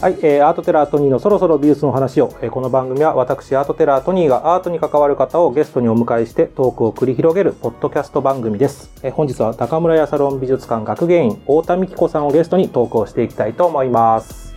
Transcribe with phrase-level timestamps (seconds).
[0.00, 8.92] はい、えー、アートテラートニーのそろそろ美術の話を、えー、この番組は私アートテラートニーがアートに関わる方をゲストにお迎えしてトークを繰り広げるポッドキャスト番組です。
[9.02, 14.54] えー、本日は高村屋サロン美術館学芸員太田美希子さんをゲストにトークをしていきたいと思います。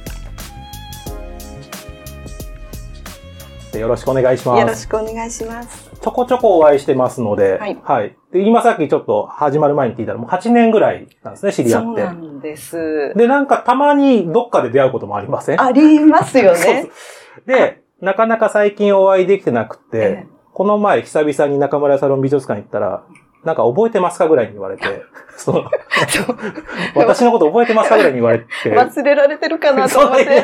[3.75, 4.59] よろしくお願いします。
[4.61, 5.90] よろしくお願いします。
[6.01, 8.17] ちょこちょこお会いしてますので、はいはい。
[8.33, 12.11] で、今さっきちょっと始まる前に聞いたらもう8年ぐらいなんですね、知り合ってそうな。
[12.11, 13.13] んです。
[13.15, 15.61] で、なんかたまにどっかで出会うこともありません？
[15.61, 16.57] ありますよね。
[17.37, 23.03] そうで、なかなか最近お会いできてなくて、えこの前久々に中村屋サロン美術館行ったら、
[23.43, 24.83] なんか覚えてますかぐらいに言われて、
[25.37, 25.65] その
[26.95, 30.43] 私のこと覚えてますかぐらいに言われて、忘れられてるかなと思って。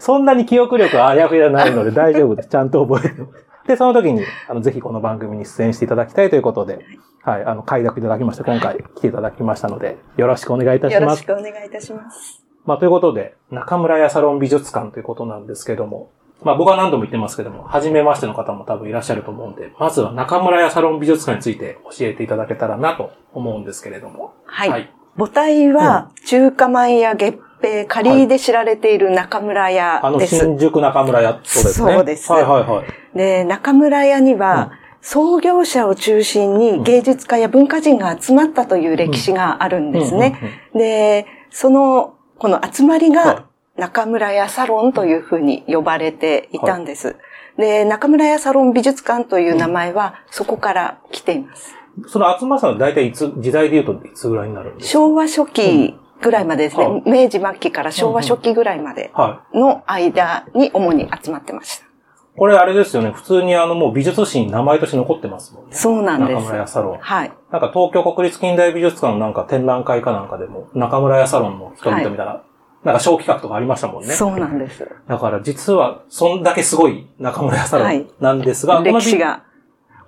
[0.00, 2.48] そんなに記憶力はあやふやないので大丈夫です。
[2.48, 3.51] ちゃんと覚えてます。
[3.66, 6.84] で、その時に、あの、ぜひこの番組に出演していただきたいということで、
[7.22, 11.24] はい、あの、快諾いただきまして、今回来ていただきましたので、よろしくお願いいたしますよろし。
[11.24, 12.44] くお願いいたします。
[12.64, 16.10] まあ、ということで、中村屋サロン美術館ということなんですけども、
[16.44, 24.34] まあ、僕は何度も言ってますけども、初めましての方も多分いらっしゃると思うんで、まずは中村屋サロン美術館について教えていただけたらなと思うんですけれども。
[24.44, 24.92] はい。
[25.16, 30.36] 母体は中華米や月餅、カリーで知られている中村屋あの、です。
[30.38, 31.92] 新宿中村屋、そうですね。
[31.94, 33.18] そうですはいはいはい。
[33.18, 40.38] で、中村屋には、創業者を中心に芸術家や文化人が集まったという歴史があるんですね。
[40.74, 43.44] で、その、この集まりはが
[43.76, 47.16] 中村屋サロンというふうに呼ばれていたんです。
[47.58, 51.74] で、中村屋サロン美術館という名前はそこから来ています。
[52.06, 54.92] その集まったのは大体いつ、時代で言うといつぐらいになるんですか？
[54.92, 61.84] 昭和初期ぐらいまでですね、うん明治末期から昭和初期ぐらいまではの間に主に集まってました。
[61.84, 61.88] い。
[62.34, 63.10] これあれですよね。
[63.10, 65.76] 普通にあのもう美術史に名前として残ってますもんね。
[65.76, 66.58] そうなんです中村。
[66.58, 66.98] 屋サロン。
[66.98, 67.32] はい。
[67.50, 72.42] なんか東京国立近代美術館のなんか展覧会かなんかでも、中村屋サロンの人々みたいな、
[72.84, 74.14] なんか小企画とかありましたもんね。
[74.14, 74.88] そうなんです。
[75.08, 79.44] だから実は、そんだけすごい中村屋サロンはいなんですが、この美歴史が。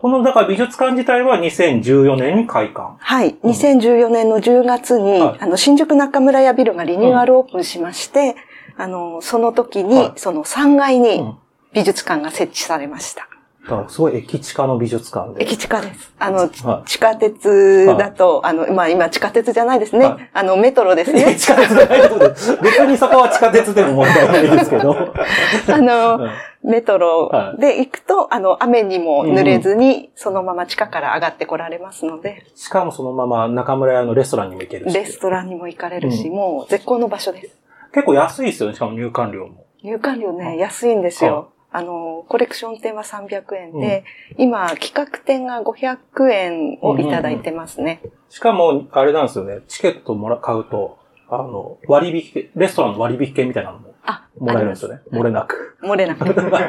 [0.04, 2.96] この、だから美術館自体は2014年に開館。
[2.98, 3.36] はい。
[3.36, 8.36] 2014年の10月に、はいあの、新宿中村屋ビルがリニューアルオープンしまして、
[8.76, 11.36] あの、その時に、はいその3階にうん
[11.72, 13.26] 美術館が設置されました。
[13.64, 15.42] だからすごい駅地下の美術館で。
[15.42, 16.12] 駅地下です。
[16.18, 16.50] あの、はい
[16.86, 20.04] 地下鉄だと、あの、まあ今地下鉄じゃないですね。
[20.04, 21.34] はいあの、メトロですね。
[21.36, 22.56] 地下鉄じゃないことです。
[22.62, 24.94] 別にそこは地下鉄でも問題ないですけど。
[25.72, 26.30] あの、うん
[26.64, 34.96] メトロはいで行くと、あの、雨にも濡れずに、そのまま地下から上がってこられますので、しかもそのまま中村屋のレストランにも行けるし。
[34.96, 37.58] レストランにも行かれるし、うもう絶好の場所です。
[37.92, 39.66] 結構安いですよね、しかも入館料も。
[39.82, 41.50] 入館料ね、安いんですよ。
[41.76, 44.04] あの、コレクション店は300円で、
[44.38, 48.00] 今、企画店が500円をいただいてますね。
[48.28, 50.98] しかも、あれなんですよね、チケットもら買うと、
[51.28, 55.00] あの、割引券、レストランの割引券みたいなのもあ、もらえるんですよね。
[55.10, 55.76] 漏れなく。
[55.82, 56.24] 漏れなく。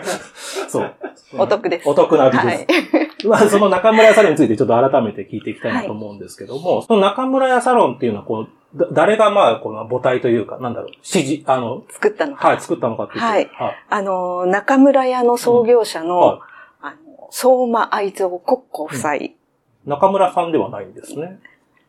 [0.68, 0.96] そう。
[1.38, 1.88] お得です。
[1.88, 2.48] お得な美術。
[2.48, 2.68] はい。
[3.28, 12.48] まあ、その中村屋サロンについてちょっと改めて聞いていきたいなと思うんですけども、その中村屋サロンっていうのは、こう、だ誰がまあ、この母体というか、なんだろう、指示、あの、作ったのか。
[12.50, 13.26] はい、作ったのかっていうと。
[13.26, 13.76] はいはい。
[13.90, 16.40] あの、中村屋の創業者の、はい
[16.82, 19.36] あの、相馬愛蔵国交夫妻。
[19.86, 21.40] 中村さんではないんですね。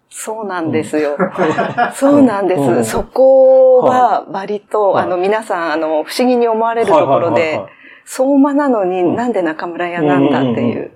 [0.09, 1.17] そうなんですよ。
[1.95, 2.61] そうなんです。
[2.61, 7.71] うんそこは割と、はいあの、皆さん、あの、不思議に思われるところではい、
[8.05, 10.93] 相馬なのにうんなんで中村屋なんだってうんうんうんいう。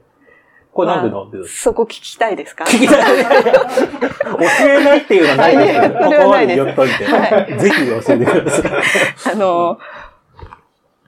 [0.72, 2.64] これなんでなんでそこ聞きたいですか？
[2.64, 3.24] か聞きたい。
[3.24, 7.04] 教えないっていうのはないですけど、 はいそれはないですここまで言っといて。
[7.04, 8.72] はぜひ教えてください。
[9.34, 9.78] あの、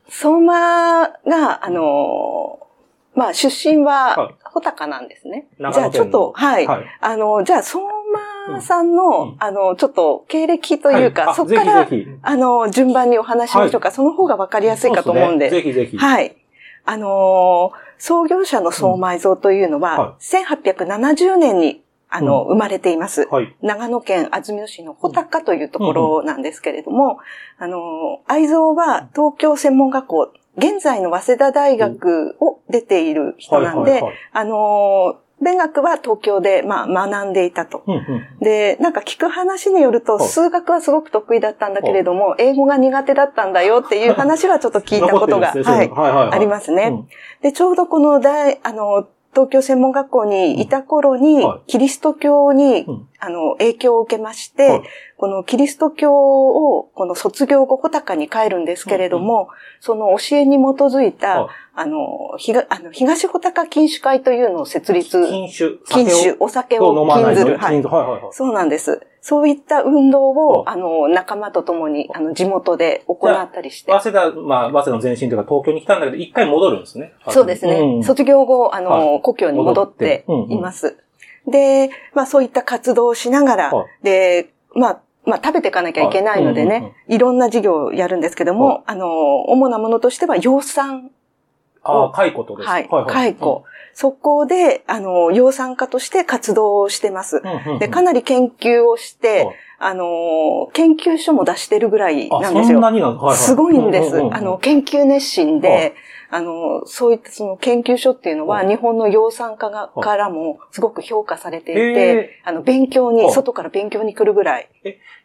[0.08, 2.58] 相馬が、あの、
[3.14, 5.46] まあ、出身は穂高なんですね。
[5.58, 6.66] じゃあ、ちょっと、はい。
[6.66, 7.82] はいあの、じゃあ、相
[8.46, 11.86] 馬さんの、うんあの、ちょっと、経歴というか、そこから。
[12.22, 13.90] あの、順番にお話ししましょうか。
[13.90, 15.50] その方がわかりやすいかと思うんで。
[15.50, 15.96] ぜひぜひ。
[15.96, 16.36] はい。
[16.84, 19.98] あのー創業者の相馬蔵というのは、うん。
[19.98, 22.48] は1870年に、あの、うん。
[22.48, 23.28] 生まれています。
[23.30, 23.54] はい。
[23.62, 27.18] 長野県安曇野市の穂高というところなんですけれども、
[27.58, 27.80] あのー
[28.26, 37.82] 愛蔵は東京専門学校、現在の早稲田大学を出ている人なんで、あのー勉学は東京で、まあ、学んでいたと。
[37.86, 38.38] うんうん。
[38.40, 45.90] で、なんか聞く話によると、はい数学はすごく得意だったんだけれども、英語が苦手だったんだよっていう話はちょっと聞いたことが、 ねはい。
[45.90, 46.32] はいはいはい。
[46.32, 46.84] ありますね。
[46.84, 47.08] うん。
[47.42, 51.60] で、ちょうどこの大、あの、東京専門学校にいた頃に、はい。
[51.66, 54.82] キリスト教に、うんあの、影響を受けまして、はい
[55.22, 65.78] このキリスト教を、この卒業後、穂高に帰るんですけれども、その教えに基づいた、はいあの、ひがあの東穂高禁酒会というのを設立、禁酒。
[65.88, 67.58] 禁酒、お酒を禁ずる。
[68.32, 69.00] そうなんです。
[69.20, 73.92] そういった運動を、はあの、仲間と共に、あの、地元で行ったりして。
[73.92, 77.12] 早稲田、まあ、早稲田の前身というか東京に来たんだけど、一回戻るんですね。
[77.28, 77.98] そうですね。
[78.00, 80.98] ん卒業後、あの、は故郷に戻って戻っています。
[81.46, 91.10] で、まあそういった活動をしながら、はで、まあ、まあ食べていかなきゃいけないのでね、はいうんうんうんいろんな事業をやるんですけども、はあの、主なものとしては養蚕。
[91.84, 92.88] ああ、解雇とですはい。
[92.88, 93.64] 蚕。
[93.94, 97.42] そこで、あの、養蚕家として活動をしてます。
[97.44, 102.74] うんうんうんで、かなり研究をして、はいあの、研究所も出してるぐらいあ、なんですよ。
[102.74, 103.36] そんなになんはいはい。
[103.36, 104.16] すごいんです。
[104.16, 105.60] うううあの、、研究熱心はい。
[105.60, 105.94] で、
[106.30, 108.68] あの、そういったその研究所っていうのは、はい。
[108.68, 113.32] 日本の養蚕家からもすごく評価されていへて、あの、勉強に、はい。
[113.32, 114.68] 外から勉強に来るぐらい。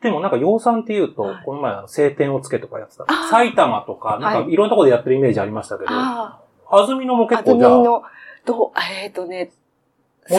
[0.01, 1.44] でもなんか養蚕っていうと、はい。
[1.45, 3.06] この前晴天をつけとかやってた。
[3.30, 8.04] 埼玉とか、なんはいかいろんなところでやってるイメージありましたけど、あ安曇野も結構じゃあ、もの、
[8.44, 8.71] どう、
[9.04, 9.51] えっ、とね、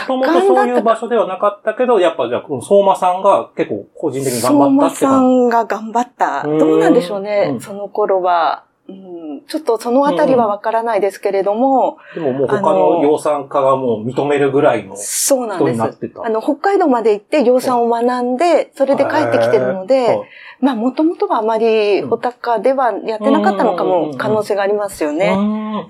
[0.07, 6.43] ともとそういう場所ではなかったけど、やっぱじゃあ、この相馬さんが結構個人的に相頑張馬さったって感んが頑張った。
[6.47, 8.65] うんどうなんでしょうね、うんその頃は。
[8.89, 12.21] うん、ちょっとそのあたりはわからないですけれども、じ。
[12.21, 15.99] でももう他の養蚕家がもう認めるぐらいのそうなんで人になっす。
[16.01, 16.25] てた。
[16.25, 20.21] あの、北海道まで行って養蚕を学んで、それで帰ってきてるので、はい
[20.61, 25.35] まあ、もともとはあまり、穂高ではやってなかったのかうんうんうんうんも可能性がありますよね。
[25.37, 25.87] うん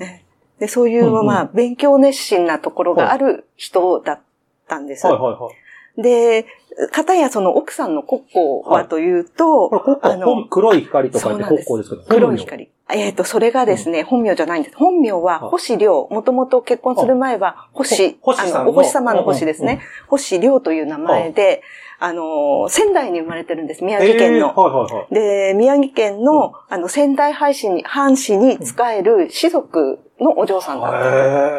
[0.59, 4.21] で、そういう、まあ、勉強熱心なところがある人だっ
[4.67, 5.07] たんです。
[5.07, 5.51] はいはいは
[5.97, 6.03] い。
[6.03, 6.47] で、
[6.93, 12.37] 片やその奥さんの国交はというと、これ、国あの交、黒い光と書いて国交ですけど、黒い。
[12.39, 12.69] 光。
[12.91, 14.77] えっ、と、それがですね、本名じゃないんです。
[14.77, 16.09] 本名は、はい星良。
[16.11, 19.83] もともと結婚する前は、星、あの、ほ星さんのお星様の星ですうんうんね。
[20.07, 21.63] 星良という名前で、
[21.99, 23.85] あの、仙台に生まれてるんです。
[23.85, 24.47] 宮城県の。
[24.47, 25.15] えーはいはいはい。
[25.15, 30.93] で、宮城県の、あの、仙台藩士に、藩士に仕える士族のお嬢さんだっ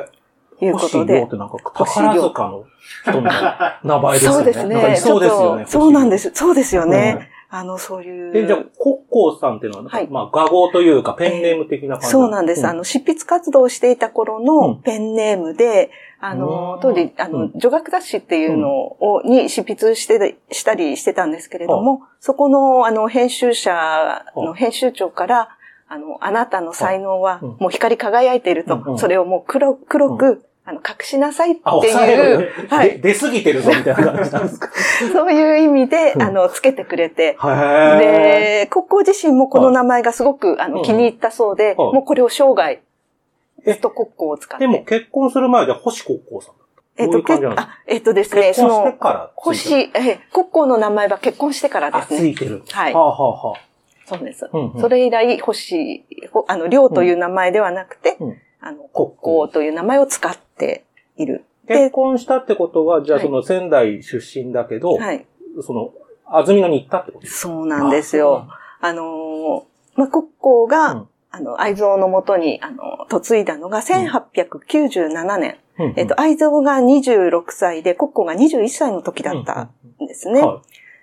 [0.05, 0.18] た
[0.61, 1.29] いうことでっ。
[1.29, 2.65] てなんか宝塚の
[3.05, 4.35] 人みたいな名前ですよね。
[4.35, 4.95] そうですね。
[4.97, 5.65] そうですよね。。
[5.67, 6.35] そうなんですす。
[6.35, 7.29] そうですよね。
[7.51, 8.37] あの、そういう。
[8.37, 12.67] え、じゃあ、国交さんっていうのははいまあ、画号というか、ペンネーム的な感じそうなんです。
[12.67, 15.89] あの、執筆活動をしていた頃うのんペンネームで、
[16.19, 25.49] あうんの、当時、あのうん、女学雑誌っていうのを、に執筆して、したりしてたんですけれども、そこの、あの、編集者の編集長から、
[25.87, 32.67] あの、あなたの才能はうん、もう光り輝いていると、うんうんそれをもう黒、黒く、あの、隠しなさいっていう、る？
[32.69, 32.99] はい。
[33.01, 34.69] で出過ぎてるぞ、みたいな感じなんですか？
[35.11, 36.21] そういう意味で、うん。
[36.21, 41.93] あの、つけてくれて、へで、国交自身もこの名前がすごく、あの、うん気に入ったそうで、はい。
[41.93, 42.79] もうこれを生涯、
[43.65, 43.73] え？
[43.73, 44.65] ずっと国交を使って。
[44.65, 46.53] でも、結婚する前で星国交さん。
[46.97, 47.23] えっと、
[47.55, 49.89] あ、えっとですね、そ結婚しての、から星、え、
[50.33, 52.19] 国交の名前は結婚してからあ、ですね。
[52.19, 52.61] ついてる。
[52.69, 52.93] はい。
[52.93, 53.59] はあ、はあはあ、
[54.05, 54.49] そうです。
[54.51, 54.81] うんうん。
[54.81, 58.37] それ以来、星、ほあの、亮という名前ではなくて、うん。
[58.61, 60.41] あの、国国交という名前を使って
[61.17, 61.45] いる。
[61.67, 65.25] 結婚したってことは、じゃあはいその仙台出身だけど、はい。
[65.61, 65.93] その、
[66.25, 67.25] 安曇野に行ったってこと？
[67.25, 68.47] ですそうなんですよ。
[68.81, 69.63] あのー、
[69.95, 75.57] まあ、国交が、うんあの、愛蔵のもとに、あの、嫁いだのが1897年。
[75.77, 79.69] うんうんえっと、愛蔵が26歳で、国交が21歳の時だった
[80.03, 80.41] んですね。
[80.41, 80.61] は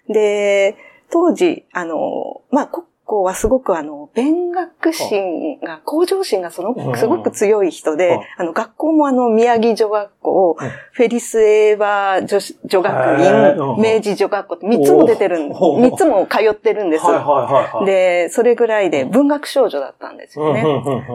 [0.08, 0.76] で、
[1.10, 6.96] 当時、あの、まあ、国交はすごくあの、勉学心が、向上心がそのうん。
[6.96, 10.68] すごく強い人ではい、あの、学校もあの、宮城女学校、うん。
[10.92, 15.90] フェリスエーバー女子女学院、明治女学校って3つも出てるん、おー。
[15.90, 17.04] 3つも通ってるんです。
[17.84, 20.64] で、それぐらいで文学少女だったんですよね。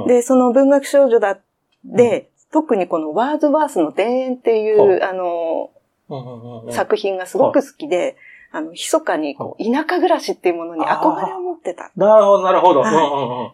[0.07, 1.37] で、その文学少女だ
[1.83, 5.71] で、特にこのワーズワースの田園っていう、あの、
[6.71, 8.17] 作品がすごく好きで、
[8.51, 11.91] あの、密かにこう、田舎暮らしっていうものに憧れを持ってた。
[11.95, 12.83] なるほど、なるほど。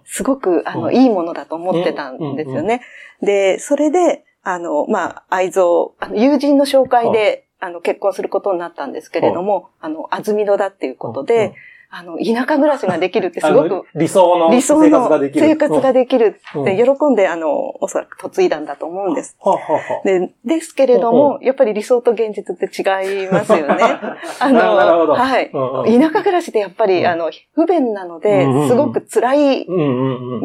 [0.05, 0.95] すごく、あの、うん。
[0.95, 2.81] いいものだと思ってたんですよね。
[3.21, 5.65] で、それで、あの、まあ、愛蔵、
[5.99, 11.53] あの友人の紹介で、あの、結婚することになったんですけれども、あの、安曇野だっていうことで、
[11.89, 15.45] あの、田舎暮らしができるってすごく理想の理想生活がのできる。
[15.47, 19.37] 生活ができる喜んで、あの、おそらく嫁いだんだと思うんです。
[20.03, 23.77] で、ですけれども、やっぱり理想と現実って違いますよね。
[24.39, 25.51] あなるほどはい。
[25.51, 29.67] 田舎暮らしってやっぱり、うんあの、不便なのですごく辛い。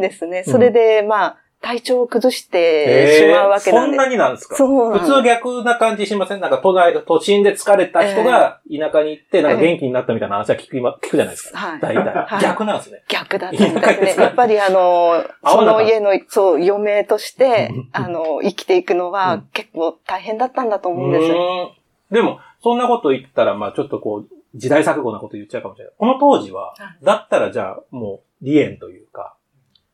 [0.00, 0.44] ですね。
[0.46, 3.98] うんそれで、まあ、体調を崩してしまうわけなんそんです。
[3.98, 4.56] なになんですか？
[4.56, 11.58] そう普通逆な感じしませんなんか都内、都心で疲れた人が田舎に行って、なんか元気になったみたいな話は聞く、聞くじゃないですか。
[11.58, 11.80] はい。
[11.80, 12.04] 大体。
[12.04, 13.02] はい逆なんですね。
[13.08, 14.24] 逆だったみでですね。
[14.24, 22.14] やっぱりあの、その家の、そう、余命としてうん、あの、生きていくのうはん結構大変だったんだと思うんです。
[22.14, 25.94] でも、そんなこと言ったら、まあちょっとこう、時代錯誤なこと言っちゃうかもしれない。
[25.96, 29.36] この当時は、だったらじゃあもう、離縁というか、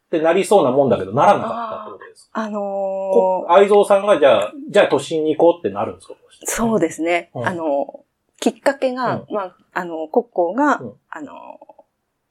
[0.09, 2.41] ってなりそうなもんだけど、ならなかったってことですか？
[2.41, 6.15] あのこ愛蔵さんがじゃあ、じゃあ都心に行こうってなるんですか？
[6.45, 7.31] そうですね。
[7.35, 7.47] うん。
[7.47, 8.01] あの、
[8.41, 10.93] きっかけが、まあ、あの、国交が、うん。
[11.11, 11.33] あの、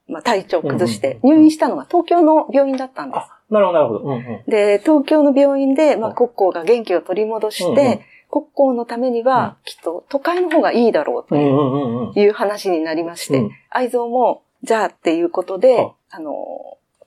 [0.07, 3.17] まあ、体調を崩して入院したのが東京の病院だったんです。
[3.19, 3.99] あ、なるほど、なるほど。
[4.05, 4.43] うんうん。
[4.47, 6.15] で、東京の病院で、まあ、うん。
[6.15, 7.99] 国交が元気を取り戻して、うんうん。
[8.29, 12.19] 国交のためには、きっと都会の方がいいだろうとうんうんうんうん。
[12.19, 13.51] いう話になりまして、うん。
[13.69, 16.19] 愛蔵も、じゃあっていうことはで、あ。
[16.19, 16.33] の、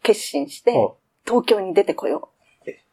[0.03, 0.95] 決心しては、
[1.27, 2.31] 東京に出てこよ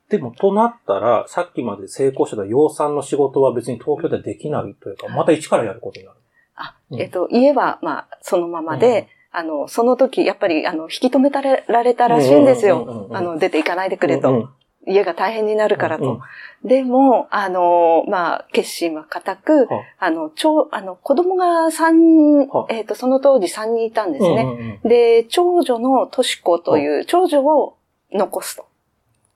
[0.09, 6.17] でも、となったら、さっきまで成功してた養蚕の仕事は別に東京ではできないというか、また一からやることになる。
[6.55, 7.01] あ、うん。
[7.01, 12.83] えっと、家は、まあ、そのままで、あの、その時、やっぱり、あの、引き止めたられたらしいんですよ。
[12.83, 14.31] うんうんうんうんあの、出ていかないでくれと。
[14.31, 14.49] うん
[14.87, 16.21] 家が大変になるからと。
[16.63, 24.79] でも、あの、まあ、決心は固く、はあの、長、あの、子供が三は、えっ、と、その当時三人いたんですね。
[24.83, 27.77] で、長女のとし子という長女を
[28.11, 28.65] 残すと。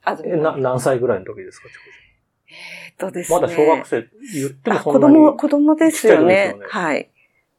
[0.04, 1.68] あずえ、な、何歳ぐらいの時ですか
[2.48, 3.40] えっとですね。
[3.40, 5.14] まだ小学生言ってもあそんなに。
[5.14, 7.10] 子供、子供ですよね時ですよねはい。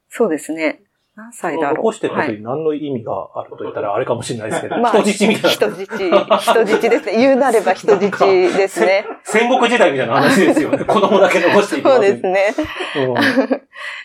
[0.09, 0.82] そうですね。
[1.15, 1.75] 何歳だろう。
[1.75, 5.49] 残してるはい時に何の意味があると言ったらあれかもしれないですけど、まあ人質みたいな。
[5.49, 7.17] 人質、人質ですね。
[7.17, 8.19] 言うなれば人質
[8.57, 9.05] ですね。
[9.23, 10.79] 戦国時代みたいな話ですよね。
[10.85, 12.55] 子供だけ残していきそうですね。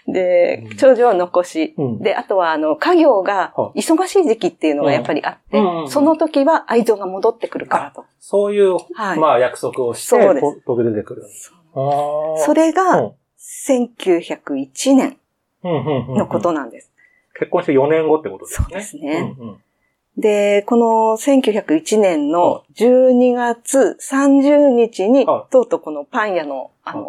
[0.06, 8.04] でうん、長女は残し、うんで、あとは、あの、家業がは忙しい時期っていうのがやっぱりあって、その時は愛蔵が戻ってくるからと。
[8.18, 11.24] そういう、はいまあ約束をして、そうですと東京出てくる。
[11.74, 13.12] それうがん、
[13.68, 15.16] 1901年
[15.74, 16.92] のことなんです。
[17.38, 18.66] 結婚して4年後ってことですね。
[18.68, 19.34] そうですね。
[19.38, 19.56] うんうん。
[20.16, 27.04] で、この1901年の12月30日に、はとうとうこのパン屋の、あの、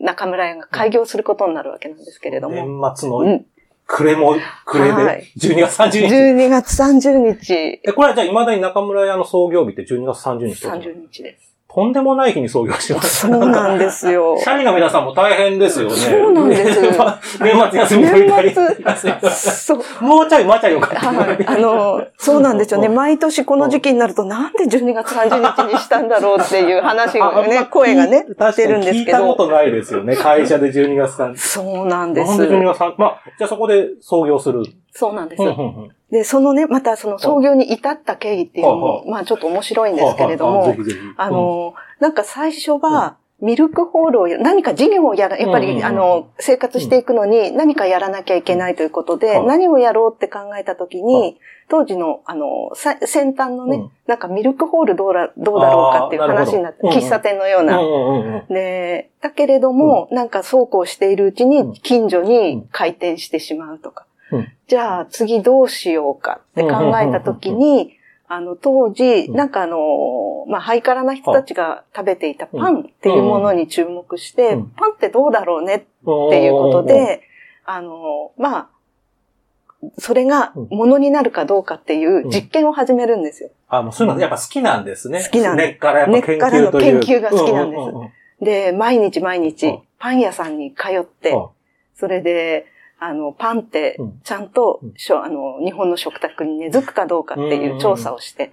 [0.00, 3.46] 中村屋が開業することになるわけなんですけれども、年末のうん。
[3.86, 4.36] 暮れも、
[4.66, 5.32] 暮れはい。
[5.36, 6.14] で、12月30日。
[6.14, 11.49] 12月30日、え、これはじゃあ未だに中村屋の創業日って12月30日ってこと？30日です。
[11.72, 13.28] とんでもない日に創業してます。
[13.28, 14.36] そうなんですよ。
[14.42, 15.94] 社員の皆さんも大変ですよね。
[15.94, 16.80] そうなんです
[17.40, 18.52] 年末休み取りたい。
[18.52, 20.04] 年そう。
[20.04, 21.12] もうちょい待ちゃよかった。
[21.12, 21.46] はい。
[21.46, 22.88] あの、そうなんですよね。
[22.88, 29.18] 毎年この時期になると、なんで12月30日にしたんだろうっていう話がね、声がね、出るんですけど。
[29.18, 30.16] 聞いたことないですよね。
[30.16, 31.38] 会社で12月30日。
[31.38, 32.78] そうなんでなんで12す。
[32.80, 34.64] 月30まあ、じゃあそこで創業する。
[34.90, 35.48] そうなんですうん。
[35.48, 40.76] うんうんで、そのね、またその創業に至った経緯っていうのはも、まあちょっと面白いんですけれども
[41.16, 51.38] あ、の、なんか最初は、ミルクホールをや、何か事業をやら、やっぱり、あの、生活していくのに何かやらなきゃいけないということで、はい何をやろうって考えたときはに、
[51.68, 53.90] 当時の、あの、さ先端のね、うん。
[54.06, 57.80] なんかミルクホールどうだどうだろうかっていう話になって、喫茶店のような。
[58.48, 61.70] で、だけれども、なんかそうこうしているうちうん。
[61.70, 64.04] に、近所に開店してしまうとか。
[64.32, 64.48] うん。
[64.68, 67.96] じゃあ次どうしようかって考えたときに、
[68.28, 69.34] あの、当時、うん。
[69.34, 74.66] なんかあの、まあ、ハイカラな人たちが食べていたパンっていうものに注目して、うん。
[74.70, 75.80] パンってどうだろうねっ
[76.30, 77.22] ていうことで、
[77.64, 78.68] あの、まあ、
[79.98, 83.22] それがものになるかどうかっていう実験を始めるん。
[83.22, 83.50] ですよ。
[83.68, 84.84] あ、もうそういうのやっぱ好きなん。
[84.84, 85.22] ですね。
[85.24, 85.56] 好きなん。
[85.56, 86.30] です根っからやっぱ研究という。
[86.30, 87.70] 根っからの研究が好きなん。
[87.70, 87.76] で
[88.40, 89.44] すで、毎日毎うん。
[89.44, 90.58] 日パン屋さん。
[90.58, 91.46] に通って、うん。
[91.96, 92.66] それで、
[93.00, 98.50] あの、パンってうん、ちゃんとうん、あの、日本の食卓に根付くかどうかっていう調査をして。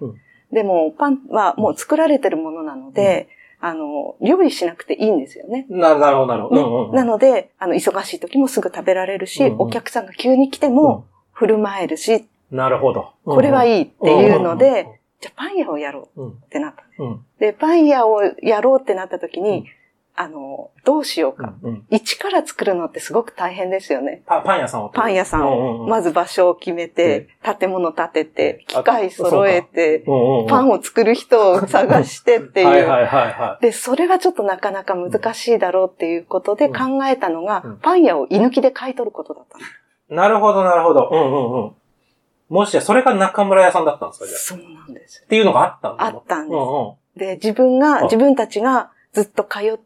[0.52, 3.28] でも、パンはもう作られてるものなので、
[3.60, 5.66] あの、料理しなくていいんですよね。
[5.68, 6.92] なるほど、なるほど。
[6.92, 9.60] なので、あの、忙しい時もすぐ食べられるし、うんうん。
[9.62, 13.12] お客さんが急に来ても振る舞えるし、なるほど。
[13.24, 16.84] これはいいっていうのうんで、じゃあパン屋をやろううんってなった。
[16.98, 17.10] うん。
[17.10, 17.24] うん。
[17.38, 19.64] で、パン屋をやろうってなった時に、うん
[20.20, 21.54] あの、どうしようか。
[21.62, 24.24] うん一から作るのってすごく大変ですよね。
[24.26, 24.88] パパン屋さんを。
[24.88, 32.66] パン屋さんを、まず、ず場所を決めて、建物建てて、あ機械揃えて、うんうんうんパンを作る人を探してっていう。
[32.66, 40.14] はいはいはいはで、それはちょっとなかなか難しいだろうっていうことでうん考えたのが、うんパン屋を居抜きで買い取ることだった。
[40.14, 41.08] なるほどなるほど。
[41.12, 41.72] うんうんうん。
[42.48, 44.26] もしや、それが中村屋さんだったんですか？
[44.26, 45.22] じゃあそうなんですよ。
[45.26, 46.94] っていうのがあったんだあったんですうんうん。
[47.16, 49.82] で、自分が、はい自分たちがずっと通っはいた、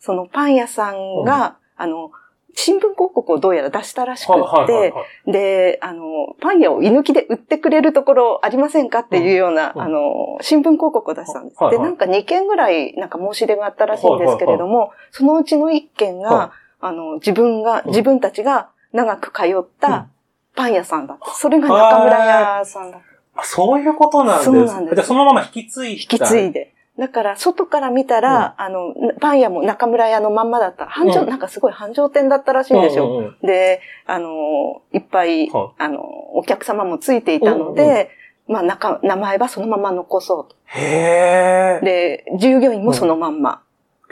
[0.00, 2.10] そのパン屋さんが、あの、
[2.58, 5.32] 新聞広告をどうやら出したらしくって、はい。
[5.32, 11.58] で、あの、パン屋を居抜きで売ってくれるところありませんかっていうような、うんあの、新聞広告を出したんです。
[11.70, 20.08] で、なんか2件ぐらい、なんか申し出があったらしいんですけれども、そのうちの1件はが、あの、自分が、うん自分たちが長く通っうんた
[20.54, 21.34] パン屋さんだった。
[21.34, 23.40] それが中村屋さんだった。
[23.42, 24.44] あそういうことなんです。
[24.46, 26.02] そうなんですじゃあそのまま引き継いだ。
[26.02, 26.74] 引き継いで。
[26.98, 30.86] だから、外から見たら、あの、パン屋も中村屋のまんまだった。
[30.86, 33.06] 繁盛、うんなんかすごい繁盛店だったらしいんですよ。
[33.06, 36.00] うんうんうんで、あの、いっぱい、はあの、
[36.34, 38.10] お客様もついていたので、
[38.48, 40.56] まあ、中、名前はそのまま残そうと。
[40.66, 41.84] へえ。
[41.84, 43.62] で、従業員もそのまんま。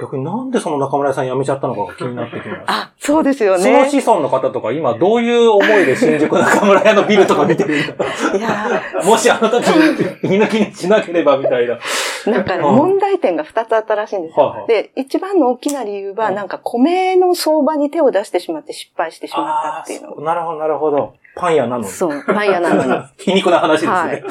[0.01, 2.65] 逆になんでその中村屋さん辞めちゃったのかが気になってきました。
[2.67, 3.91] あ、そうですよそのね。
[3.91, 8.05] 子孫の方とか今どういう思いで新宿中村屋のビルとか見てるんだ
[8.37, 11.75] いや もしあの時に居抜きにしなければみたいな。
[11.75, 14.47] ーなんかね、うん問題点が2つあったらしいんですよ。
[14.47, 21.13] はいはいで、一番の大きな理由は、うんなんか米の相場に手を出してしまって失敗してしまったあっていうのあ、なるほど、なるほど。
[21.37, 21.85] パン屋なのに。
[21.85, 23.03] そう、パン屋なのに。
[23.19, 23.91] 皮肉な話ですね。
[23.91, 24.25] はい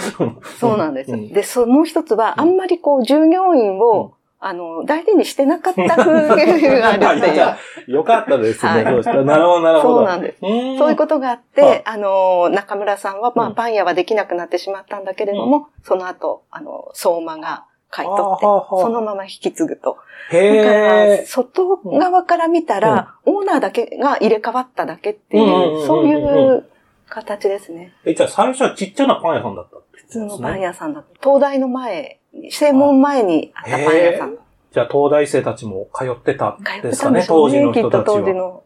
[0.60, 1.12] そうなんです。
[1.12, 4.14] うんで、そもう一つは、あんまりこう、従業員を、
[4.46, 7.56] あの、大事にしてなかった風があるっていう。
[7.96, 8.72] よかったですね。
[8.72, 9.96] はいそうしたらなるほど、なるほど。
[9.98, 10.38] そうなんです。
[10.42, 19.98] うんそういうことがあって、はいあの、中村さんは、まあ、うんパン屋はできなくなってしまったんだけれども、その後、あの、相馬が買い取って、そのまま引き継ぐと。
[20.32, 21.26] へだから、え。
[21.26, 26.66] 外側から見たら、オーナーだけが入れ替わっただけっていう、そういう
[27.08, 27.94] 形ですね。
[28.04, 30.68] え、じゃあ最初はちっちゃなパン屋さんだった普通のパン屋。
[30.70, 31.20] 屋さんだった。
[31.22, 34.38] 東大の前に、正門前にあったパン屋さん。
[34.72, 38.04] じゃあ東大生たちも通ってたんですかね、当時の人たちは。
[38.06, 38.64] 当時の。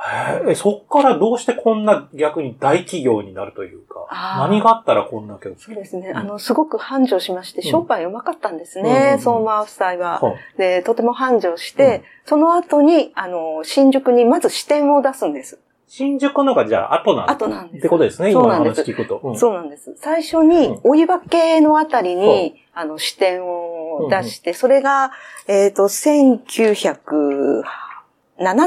[0.00, 4.06] へえ、そっからどうしてこんな逆に大企業になるというか、
[4.38, 5.56] 何があったらこんなけど。
[5.58, 6.12] そうですね。
[6.12, 8.80] んあの、すごく繁盛しまして、うん商売うまかったんです。
[8.80, 10.18] ね相馬夫妻は。
[10.20, 15.58] はで、とても繁盛して、その後に、あの、新宿にまず支店を出すんです。
[15.92, 19.20] 新宿のがじゃあ後なん後なんですってことですね、今の話聞くと。
[19.24, 19.92] うんそうなんです。
[19.96, 25.10] 最初にうん、追い分けのあたりに、あの、支店を出して、それが、
[25.48, 27.64] えっ、と、1907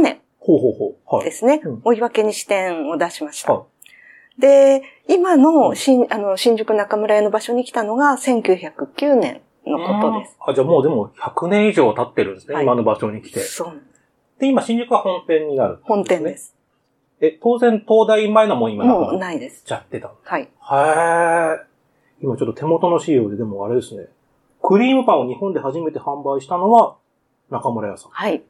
[0.01, 1.15] 年ほうほうほう。
[1.15, 1.25] はい。
[1.25, 1.81] ですねうん。
[1.85, 3.53] 追い分けに支店を出しました。
[3.53, 3.63] は
[4.37, 10.35] で、今の新、あの、新宿中村屋の場所に来たのが1909年のことです。
[10.45, 13.39] あ、じゃあもうでも100年以上経ってるんですね、はい今の場所に来て。
[13.39, 14.39] そうです。
[14.41, 16.35] で、今新宿は本店になる、本店で。
[16.35, 16.53] す。
[17.23, 19.63] え、当然東大前のも今なもうくないです。
[19.63, 20.15] ちゃってたの？
[20.23, 20.41] はい。
[20.41, 21.57] へー。
[22.21, 24.07] 今ちょっと手元の資料ででもあれですね。
[24.61, 26.97] クリームパンを日本で初めて販売したのは
[27.49, 28.11] 中村屋さん。
[28.11, 28.43] はい。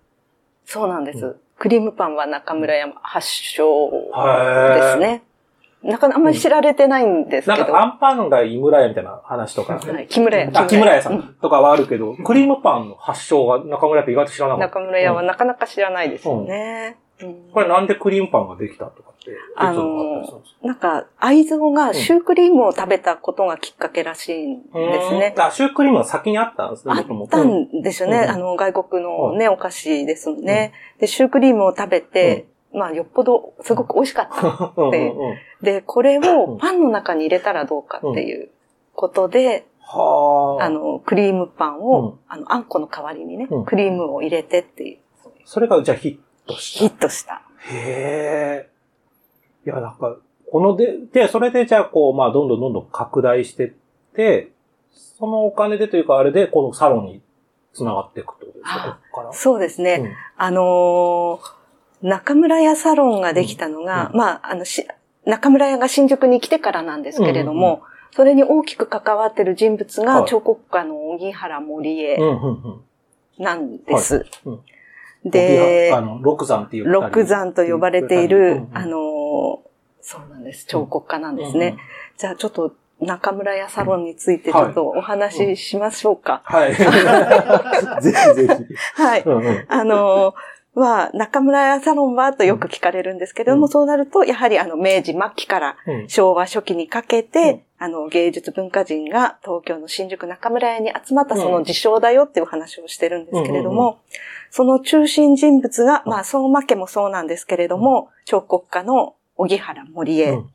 [0.65, 1.23] そうなんです。
[1.23, 5.23] うクリームパンは中村屋発祥へですね。
[5.83, 7.57] なかなかあんまり知られてないんですけど。
[7.57, 9.75] なんかアンパンが井村屋みたいな話とか。
[9.75, 10.49] はい、木村屋。
[10.51, 14.79] あ、木村屋さうんとかはあるけど、クリームパンの発祥が中村屋って意外と知らなかった。
[14.79, 16.97] 中村屋はなかなか知らないですよね。
[17.21, 20.23] うんこれなんでクリームパンができたとかって、あの
[20.63, 24.77] なんか、愛蔵がシュークリームを食べたことがきっかけらしいんです
[25.17, 25.33] ね。
[25.35, 25.39] う。
[25.39, 25.41] ん。
[25.41, 28.17] あ、シュークリームが先にあったんですね、あったんですよね。
[28.17, 30.73] うんあの、外国のね、お菓子ですもんね。
[30.99, 34.73] で、シュークリームを食べて、まあ、よっぽどすごく美味しかった。
[34.75, 34.87] うん。
[34.89, 35.29] うん。
[35.29, 35.37] うん。
[35.61, 38.49] で、これうんをパンの中に入れたらどうかっていう
[38.95, 40.63] ことで、はあ。
[40.63, 41.83] あの、クリームパンうん。
[41.83, 44.97] を、あの、あんこの代わりにねうん、クリームを入れてっていう、
[45.45, 46.79] それがじゃあヒットした。
[46.79, 47.41] ヒットした。
[47.71, 48.69] へえ。
[49.65, 50.17] いや、なんか、
[50.51, 53.71] こので、で、それでじゃあこう、まあ、どんどんどんどん拡大してっ
[54.15, 54.51] て、
[54.91, 57.21] そのお金でというか、あれで、このサロンに
[57.73, 59.33] 繋がっていくとですか、あここから？
[59.33, 60.15] そうですね。
[60.37, 61.63] あのー
[62.01, 64.85] 中村屋サロンができたのが、うんまあ、あの、し、
[65.25, 72.81] 中村屋が新宿に来てからなんですけれども、うんうんそれに大きく関わってる人物はいが彫刻家の小木原森江うん、うん、うん。
[73.39, 74.27] なんです。
[74.45, 74.59] うん
[75.25, 76.91] であ、の、六山っていう。
[76.91, 79.13] 六山と呼ばれている、うんあのー
[80.05, 80.65] そうなんです。
[80.67, 81.77] 彫刻家なんですね。。
[82.17, 86.41] じゃあちょっと中村屋サロンについてちょっとお話ししましょうか。
[86.43, 86.75] はい。
[88.03, 89.01] ぜひぜひ。
[89.01, 89.23] はい。
[89.23, 103.99] うんうんあのー、は、中村屋サロンはとよく聞かれるんですけれども、うんそうなると、やはりあの、明治末期からうん昭和初期にかけて、あの、芸術文化人が東京の新宿中村屋に集まったその事象だよっていう話をしてるんですけれどうんうんも、
[104.55, 110.29] その中心人物が、まあ、相馬家もそうなんですけれども、彫刻家の小木原森江。
[110.29, 110.49] うん。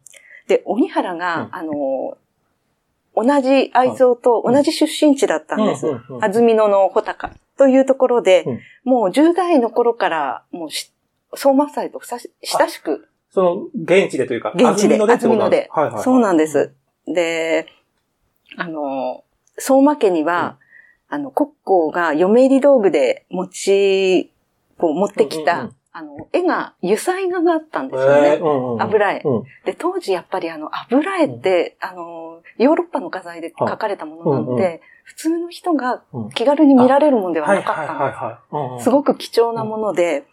[0.47, 1.55] で、小木原が、うん。
[1.57, 2.19] あの、
[3.17, 5.85] 同じ愛蔵と同じ出身地だったんです。
[6.21, 7.33] 安曇野の穂高。
[7.57, 8.61] というところで、うん。
[8.85, 10.93] もう10代の頃から、もうし、
[11.35, 16.05] 相馬夫妻と親しく、その、現地でというか、現地で、安曇野ではいはいはい。
[16.05, 16.73] そうなんです。
[17.09, 17.67] で、
[18.57, 19.25] あの、
[19.59, 20.57] 相馬家には、
[21.09, 24.33] あの、国交が嫁入り道具で持ち、
[24.79, 25.75] こう持ってきた、うんうんうん。
[25.91, 28.29] あの、絵が、油彩画があったんですよね。
[28.29, 29.23] えーうんうん油絵。
[29.25, 29.43] うん。
[29.65, 36.31] で、当時やっぱりあの、油絵って、あの、ヨーロッパの画材で描かれたものなんう普通の人がうん。
[36.31, 38.85] 気軽に見られるものでははいなかったんです。
[38.85, 40.25] すごく貴重なもので、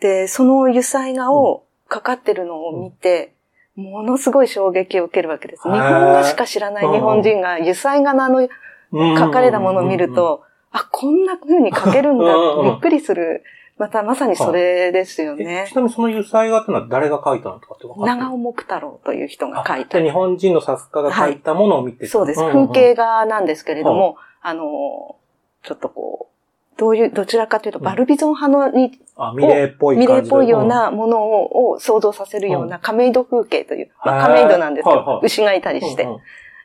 [0.00, 3.34] で、その油彩画をかかってるのを見て、
[3.76, 5.62] ものすごい衝撃を受けるわけです。
[5.62, 8.48] 日本画しか知らない日本人が油彩画のあの
[8.92, 13.42] 書かれたものを見ると、あ、こんな風に書けるんだうんうんびっくりする。
[13.78, 15.74] またまさにそれですよえねち。
[15.74, 20.00] なみにその油彩画っていうのは誰が描いたのとかって分か長尾木太郎という人が書いた。
[20.00, 22.40] 日本人の作家が描いたものを見て、そうです。
[22.40, 25.16] 風景画なんですけれども、あの、
[25.62, 27.84] ちょっとこう、どういう、どちらかというと、うん。
[27.84, 30.36] バルビゾン派のに、あ、ミレーっぽいミ感じで。
[30.36, 36.06] レーっぽいようなものをを想像させるような亀戸風景という、まあ亀戸なんですけど牛がいたりして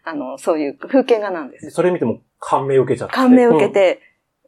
[0.07, 1.69] あの、そういう風景画なんです。
[1.71, 3.13] それ見ても感銘を受けちゃって。
[3.13, 3.99] 感銘を受けて、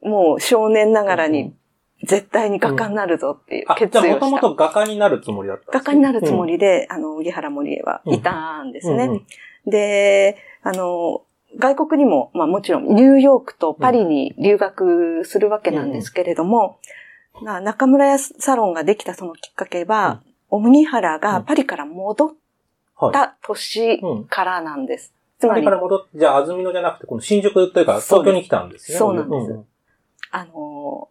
[0.01, 1.53] もう少年ながらうんに、
[2.03, 4.39] 絶対に画家になるぞっていうあ、じゃあもとも決意をした。
[4.41, 9.09] と画家になるつもりだったんです画家になるつもりで、あの、荻原森江はいたんですね。
[9.65, 11.23] で、あの、
[11.57, 16.79] 外国にも、まあもちろんニューヨークとパリに留学するわけなんですけれども、
[17.41, 22.29] まあ中村屋サロンができたそのきっかけは、荻原がパリから戻っ
[22.95, 23.13] はい。
[23.13, 24.25] た年うん。
[24.25, 25.13] からなんです。
[25.39, 28.97] つまりか、ら戻って、じゃあ、安曇野じゃなくて、この新宿というか、東京に来たんですね。
[28.97, 29.65] そうなんですん
[30.31, 31.09] あの、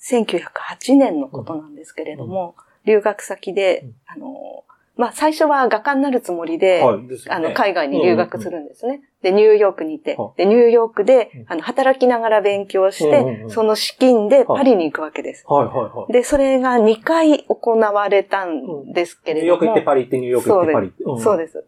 [0.00, 4.64] 1908年のことなんですけれども、留学先でうん、あの、
[4.96, 7.06] まあ最初は画家になるつもりで、はい。
[7.06, 9.00] ですよねあの、海外に留学するんですね。
[9.22, 15.44] で、ニューヨークにいては、で、ニューヨークでうん、あの、働きながら勉強して、その資金でパリに行くわけです。
[15.46, 16.12] はいはいはい。
[16.12, 21.04] で、それが2回行われたんですけニューヨーク行ってれども、パリ行って、ニューヨーク行ってパリ行って。
[21.04, 21.64] でそうです。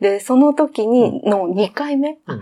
[0.00, 2.18] で、その時に、の2回目？
[2.26, 2.40] うん。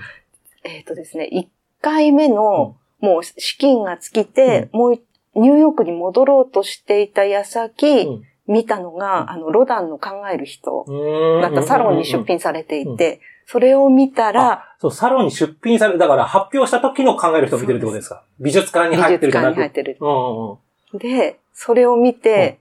[0.65, 1.47] えっとですね、1
[1.83, 5.01] 回目の、もう資金が尽きて、もう
[5.35, 8.23] ニューヨークに戻ろうとしていた矢先、うん。
[8.49, 11.43] 見たのが、あの、ロダンの考える人うん。
[11.43, 11.63] だった。
[11.65, 18.23] サロンに出品されていて、それを見たら、そう、サロンに出品される、だから発表した時の考える人を見てるってことですか？
[18.39, 19.57] 美術館に美入ってるじゃなく。
[19.57, 19.97] 術館に入ってる。
[20.01, 20.99] うんうんうん。
[20.99, 22.61] で、それを見て、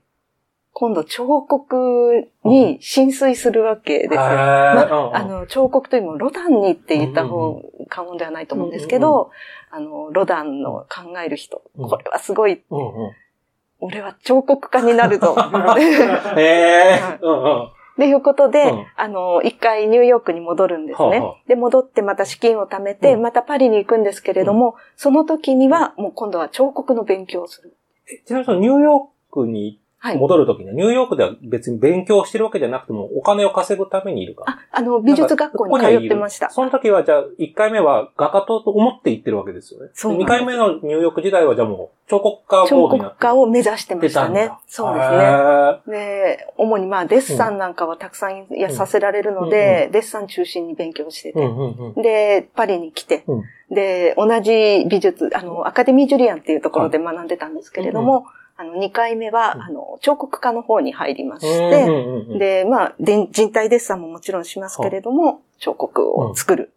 [0.78, 4.20] 今度彫刻に浸水するわけですうんうん
[5.16, 9.30] あの、彫刻というよりもロダンにって言った方、過言ではないと思うんですけど、
[9.70, 13.12] あの、ロダンの考える人、うんこれはすごい、うんうん。
[13.80, 15.34] 俺は彫刻家になるぞ。
[16.36, 17.00] へえ。
[17.22, 17.62] うんうん。
[17.64, 21.08] っていうことで、うんあの、一回ニューヨークに戻るんですね。
[21.08, 27.74] はあはあで、戻ってまた資金を貯めて、うんまたパリに行くんですけれども、その時には、もう今度は彫刻の勉強をする。
[28.26, 29.85] ちなみにニューヨークにはい。
[30.02, 34.44] 戻るときに、ニューヨークでは別に勉強してるわけじゃなくても、お金を稼ぐためにいるか。
[34.46, 36.50] あ、あの、美術学校に通ってました。
[36.50, 39.86] その時はじゃあ、1回目は画家と思って行ってるわけですよね。
[39.86, 44.52] 2そうなんです回目のニューヨーク時代はじゃあもう、彫刻家モ彫刻家を目指してましたね。
[44.68, 45.98] そうですね。
[45.98, 46.36] ね。
[46.36, 51.40] で、主にまあ、デッサンなんかはたくさんやさせられるので、デッサン中心に勉強してて。
[52.00, 58.26] で、パリに来て、うんで、同じ美術、あの、アカデミー・ジュリアンっていうところで学んでたんですけれども、
[58.58, 59.62] あの、2回目は、うん。
[59.62, 66.72] あの、彫刻家の方に入りましうんて、で、まあ、で人体デッサンももちろんしますけれども、彫刻を作る。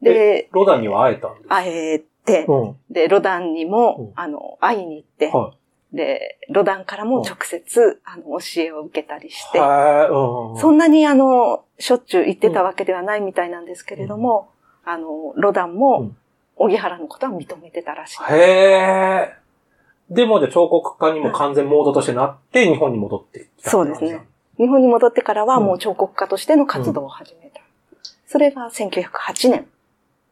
[0.00, 2.76] で、ロダンには会えたんです会えて、うん。
[2.90, 4.12] で、ロダンにも、うん。
[4.16, 5.52] あの、会いに行って、は
[5.92, 9.52] で、ロダンからも直接、あの、教えを受けたりしい。
[9.52, 9.58] て。
[9.58, 14.50] そんなにあの、しょっちゅう行ってたわけではないみたいなんですけれども、
[14.84, 16.16] あの、ロダンうもん、
[16.56, 18.22] 荻原のことは認めてたらしい。
[18.32, 19.41] へえ。
[20.14, 23.70] でもじゃあ彫刻家にも完全モードとしてなって日本に戻ってきた。
[23.70, 24.26] そうですね。
[24.58, 27.60] 日本に戻ってからはもう彫刻家としての活動を始めた。
[28.26, 29.66] それが1908年。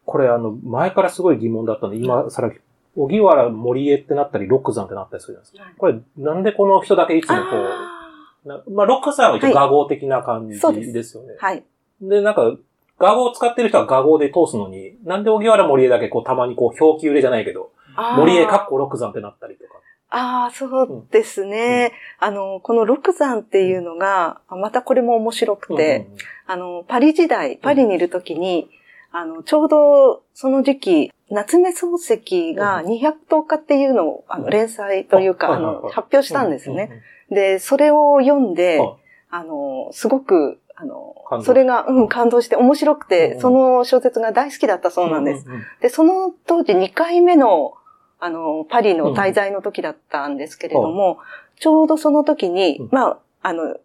[0.04, 2.50] これあの、前からすごい疑問だったんで、今さら、
[2.96, 5.88] 荻原森江ってなったり、六山ってなったりするじゃないですか。
[5.92, 8.10] はいこれ、なんでこの人だけいつもこあ
[8.44, 10.54] う、なまあ、六山は一応画号的な感じ
[10.92, 11.34] ですよね。
[11.34, 11.64] ーはい。
[12.00, 12.56] で、なんか、
[12.98, 17.70] 画号を使ってる人は画号で通すのに、なんで荻原森江だけこう、たまにこう、表記売れじゃないけど、
[18.16, 19.80] 森江かっこ六山ってなったりとか。
[20.12, 21.92] ああ、そうですね。
[22.18, 28.68] あの、この六山っていうのが、またこれも面白くて、うんうんあの、パリ時代、パリにいるときに、
[29.12, 36.88] あの、ちょうどその時期、夏目漱石が210日っていうのを、あの、連載というか、あの、発表したんですね。
[36.90, 38.96] うんうんで、それを読んではい、
[39.30, 43.40] あの、すごく、あのそれが、うん、感動して面白くうんて、うん。
[43.40, 45.44] その小説が大好きだったそうなんです。。
[45.82, 47.74] で、その当時2回目の、
[48.20, 51.18] あの、パリの滞在の時だったんですけれども、
[51.58, 52.88] ちょうどその時に、うん。
[52.92, 53.76] まあ、あの、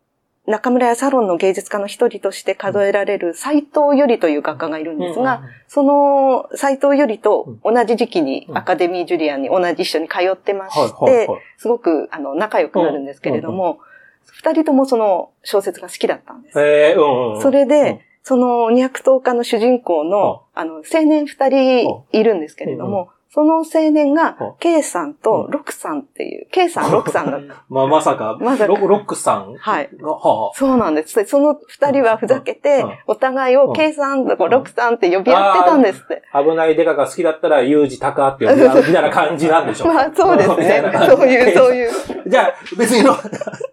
[0.48, 8.58] 中村屋サロンの芸術家の一人として数えられる斎藤よりという画家がいるんですが、その斎藤よりと同じ時期にうん。
[8.58, 13.80] アカデミージュリアンに同じ一緒に通ってましてはい、すごくあの仲良くなるんですけれども、
[14.26, 16.54] 二人ともその小説が好きだったんです。
[16.54, 17.68] それうん。
[17.68, 27.66] で、その210日の主人公の、あの、青年二人いるんですけれども、その青年がは、K さんとうんロクさんっていう、K さん、 ロクさんだった。
[27.68, 29.90] まあ、まさか、まさかロクさんが、はい。
[30.02, 31.18] はそうなんです。
[31.18, 36.24] でその二人はふざけてお互いをうん K さんとかロクさんって呼び合ってたんですって。
[36.32, 39.94] あ、危ないデカが好きだったら、ユージタカって呼び合うみたいな感じなんでしょうか。
[39.96, 41.92] まあそうですね そういう、そういう、
[42.26, 43.16] じゃあ、別にの、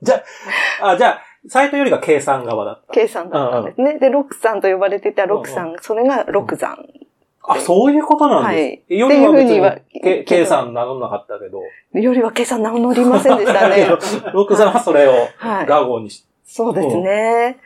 [0.03, 0.22] じゃ
[0.81, 2.92] あ、あ、じゃあ、サイトよりが計算側だった。
[2.92, 4.01] K さんだったんですね。
[4.01, 6.79] で、ロクさんと呼ばれてたロクさん、それがロク山。
[7.45, 8.95] あ、そういうことなんです。
[8.95, 11.63] よりはいうふうにはに、け計算名乗んなかったけど。
[11.99, 13.87] よりはさん名乗りませんでしたね。
[14.33, 15.67] ロックさんはそれをはい。
[15.67, 16.29] ガゴにして。
[16.45, 17.59] そうですね。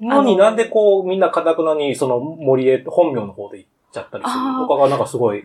[0.00, 5.44] のにあのなんでこう、みんな堅くなに、その森へ、本名の方で行っちゃったりするあーのかがなんかすごい。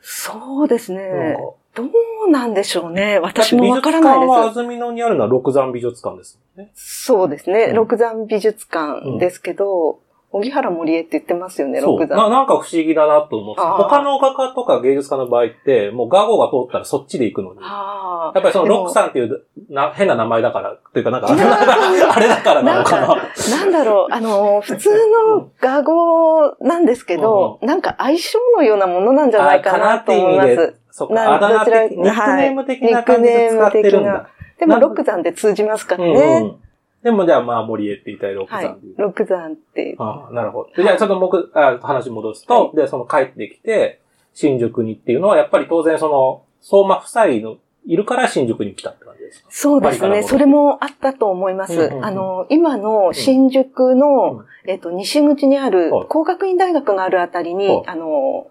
[0.00, 1.40] そうですなんねか。
[1.74, 1.84] ど
[2.26, 3.18] うなんでしょうね。
[3.20, 4.58] 私もわから館はないです。
[4.58, 6.70] 安曇野にあるのは六山美術館ですね。
[6.74, 7.66] そうですね。
[7.70, 10.00] うん六山美術館ですけど、
[10.32, 11.80] 荻原森江って言ってますよね。
[11.80, 12.16] 六山。
[12.16, 13.60] ななんか不思議だなと思って。
[13.60, 17.60] 他の画家とか芸術家の場合って、もう画号が通ったらそっちで行くのに。
[17.62, 23.12] あやっぱりそのロックさんっていうな変な名前だから、というかなんか、 あれだからなのかな。
[23.12, 23.16] あ。
[23.50, 24.90] なんだろう、あの、普通
[25.28, 30.76] の画語なんですけど、なんか相性のようなものなんじゃないかなと思います。
[30.90, 34.28] そっか、なあだ名的、ニックネーム的な感じで使ってるんだ。
[34.58, 36.40] でも、六山で通じますからうんうね。
[36.40, 36.56] ん。
[37.02, 38.94] でもじゃあまあ森江って言いたいロックはいさんでいう。。
[38.98, 39.96] 六山って。
[39.98, 40.70] ああ、なるほど。
[40.76, 44.00] でじゃあちょっと僕、あ話戻すと、で、その帰ってきて、
[44.34, 49.48] 新宿にっていうのは、やっぱり当然その、相馬夫妻のいるから新宿に来たって感じですか？
[49.50, 50.22] そうですね。
[50.22, 51.74] それもあったと思います。
[51.74, 58.46] うんうんうんあの、今の新宿の、うんえっと、西口にあるはい工学院大学があるあたりに、はいあの、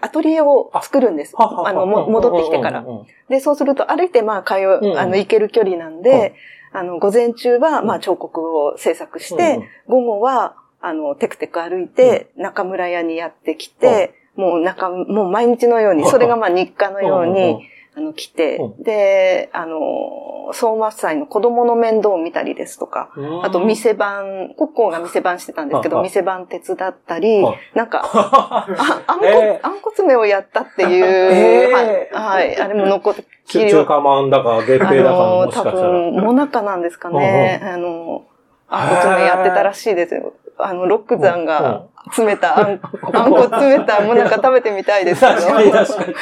[0.00, 1.34] アトリエを作るんです。
[1.36, 2.84] あの、も戻ってきてから
[3.28, 6.34] で、そうすると歩いてまあ通んうう、んあの、行ける距離なんはいで、
[6.76, 7.90] あの、午前中はまうん。
[7.92, 23.44] あ彫刻を制作しうんて、午後は、あの、テクテク歩いて、中村屋にやってきて、もう中、もう毎日のように、はいそれがまあ日課のように、あの、来てう、で、あの、相馬夫妻の子供の面倒を見たりですとか、うん。
[23.44, 28.66] あと店番、国交が店番してたんですけど、店番手伝ったりはい、なんか、 あ、
[29.06, 32.14] あんこ、えあんこ詰めをやったっていう、えー。
[32.14, 35.90] はい、はい、あれも残って、中中華まんだか、月あ餅だかもしかしたら。
[35.90, 37.62] 分、もなかなんですかね。
[37.64, 38.24] あの、
[38.68, 40.34] あんこ詰めやってたらしいですよ。
[40.58, 42.80] あの、ロック山が詰めたあん、
[43.12, 45.32] あんこ詰めたもなか食べてみたいですけど。
[45.34, 46.14] 確かに確かに。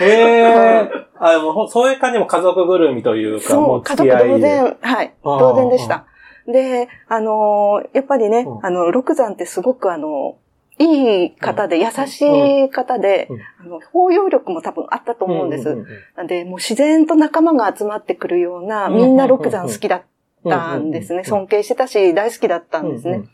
[0.00, 0.90] へえ。
[1.18, 4.10] あ、もうほそういう感じも家族ぐるみというか、もそうう、家族。
[4.28, 6.06] 同然、はい、あー同然でした。
[6.46, 10.36] で、あのーやっぱりねう、んあの、六山ってすごくあの、
[10.78, 15.74] いい方で、優しい方でうん、あの、包容力も多分あったと思うんです。
[15.74, 20.02] んんなんで、もう自然と仲間が集まってくるような、うんみんな六山好きだっ
[20.48, 21.18] たんですね。
[21.18, 23.28] うん尊敬してたし、大好きだったんですねうん。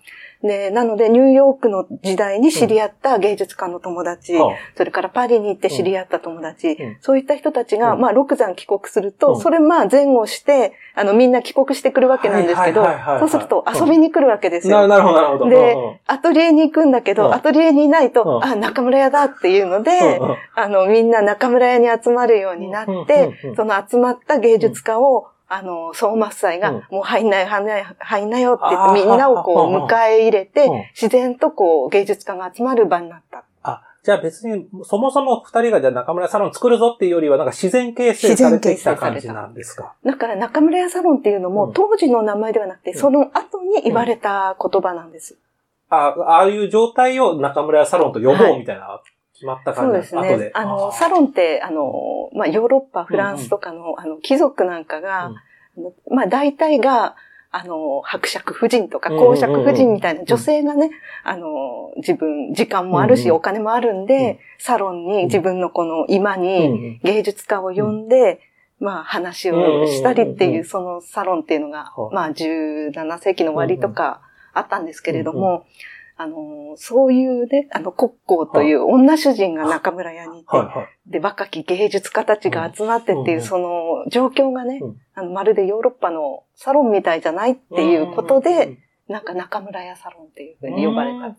[0.46, 6.96] で、なので、ニューヨークの時代に知り合った芸術家の友達、はそれからパリに行って知り合った友達、うん。
[7.00, 8.00] そういった人たちが、うん。
[8.00, 9.40] まあ、六山帰国すると、うん。
[9.40, 12.84] それまあ前後して、あの、みんな帰国してくるわけなんですけど
[13.20, 14.88] そうすると遊びに来るわけですなよ。
[14.88, 15.50] なるほど、なるほど。
[15.50, 15.98] でうんうん。
[16.06, 17.34] アトリエに行くんだけど、うん。
[17.34, 18.44] アトリエにいないと、うん。
[18.44, 20.36] あ、中村屋だっていうので、うんうん。
[20.54, 23.56] あの、みんな中村屋に集まるようになって、うんうんうん。
[23.56, 33.44] その集まった芸術家を、あの、相馬夫妻が、うんもう入んない、入んない、入んないよって言って、みんなをこう、うん迎え入れてうん、自然とこう、芸術家が集まる場になった。
[33.62, 39.94] あ、じゃあ別に、そもそも二人がじゃあ中村サロン作るぞっていうよりは、なんか自然形成されてきた感じなんですか？
[40.04, 45.36] だから中村屋サロンっていうのも、うん当時の名前ではなくて、うんその後に言われた言葉なんです。
[45.88, 49.00] あああいう状態を中村屋サロンと呼ぼうみたいな、
[49.36, 50.08] 決まった感じ。
[50.08, 50.50] そうですね。
[50.54, 55.30] あの、サロロンって、あの、まあ、ヨーロッパ、フランスとかの、あの、貴族なんかが、あ
[55.80, 57.16] のまあ、大体が、
[57.52, 60.90] あの、伯爵夫人とかうんうんうん公爵夫人みたいな女性がね、
[61.24, 63.36] あの、自分、時間もあるし、うんうん。
[63.36, 64.38] お金もあるんで、うん。
[64.58, 68.40] サロンに自分のこの今うんに芸術家を呼んで、
[68.78, 70.64] まあ話をしたりっていう、うんうんうんうん。
[70.64, 74.20] そのサロンっていうのがは、いまあ17世紀の終わりとか
[74.52, 75.64] あったんですけれども、
[76.18, 81.10] あの、そういうね、あの、国交という女主人が中村屋にいて、はいはい。
[81.10, 91.36] で、若き芸術家たちが集まってっていう、うんその状況がねうん、あの、まるでヨーロッパのサロンみたいじゃないっていうことうんで、、なんか中村屋サロンっていうふうに呼ばれた。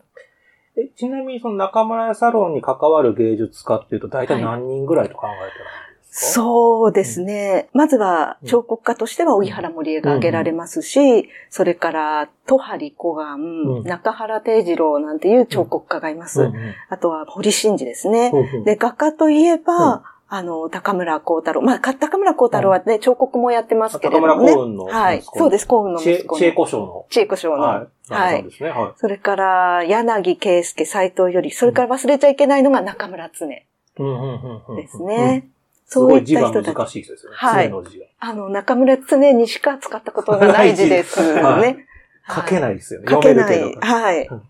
[0.80, 7.68] えちなみにその中村屋サロンに関わる芸術家っていうと大体何人ぐらいと考えてるんですか、そうですね。
[7.72, 16.42] まずは、彫刻家としては、荻原森江が挙げられますし、それから、戸張小う岩、ん中原定次郎なんていう彫刻家がいます。
[16.42, 18.30] うんうんあとは、堀真二ですね。
[18.32, 21.62] うんうんで、画家といえば、うんあの、高村光太郎。
[21.62, 24.52] まあ、か高村光太郎はね、彫刻もやってますけれど高もね。
[24.52, 25.22] 村幸雲のはい。
[25.22, 26.38] そうです、幸雲の息子の。
[26.38, 27.06] 知恵古書の。
[27.08, 27.62] 知恵子賞の。
[27.62, 28.12] はい。
[28.12, 28.68] はいですね。
[28.70, 28.92] はい。
[28.96, 33.46] それから、柳圭介、斎藤より、それから忘れちゃいけないのが中村常。
[33.46, 35.48] うんうんうんうんですね。
[35.88, 36.78] うんすごい字がそういった人たち。
[36.78, 37.36] 難しいですよね。
[37.36, 38.06] はい常の字が。
[38.20, 41.86] あの、中村常にしか使ったことがない字です はね。
[42.28, 42.60] 書けい。
[42.60, 43.06] ないですよね。
[43.08, 43.76] 書けない。
[43.80, 44.42] はいうん。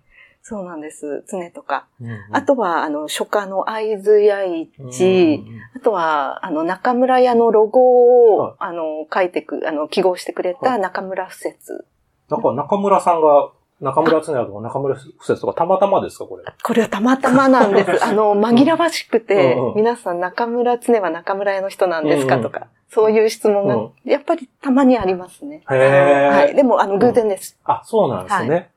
[0.43, 1.25] そうなんです。
[1.31, 1.87] 常とか。
[2.01, 5.45] うんうんあとは、あの、書家の会津屋うん一、
[5.77, 11.85] あとは、あの、中村屋のロゴはいを、あの、書いてく、あの、記号してくれはた中村不説。
[12.31, 16.45] なんか中村さんが、中村常也とか中村不説とかたまたまですか、これ？
[16.63, 17.91] これはたまたまなんです。
[18.05, 25.63] あの、紛らわしくてうんうん、皆さん中村常は中村屋の人なんですうんうんかとか、そういう質問がうん、やっぱりたまにありますね。
[25.71, 26.55] へーはい。
[26.55, 27.59] でも、あの、偶然です。
[27.65, 28.71] あ、そうなんですね。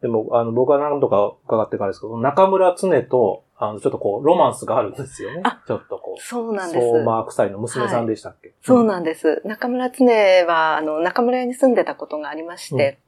[0.00, 5.40] でも、あの、僕は何度か伺ってからですけど、中村常と、あの、ちょっとこう、ロマンスがあるんですよね。
[5.42, 6.22] あちょっとこう。
[6.22, 6.88] そうなんです。
[6.88, 9.42] 相馬夫妻の娘さんでしたっけ、そうなんです。
[9.44, 10.06] 中村常
[10.46, 12.98] は、あの、中村屋に住んでたことがありまして、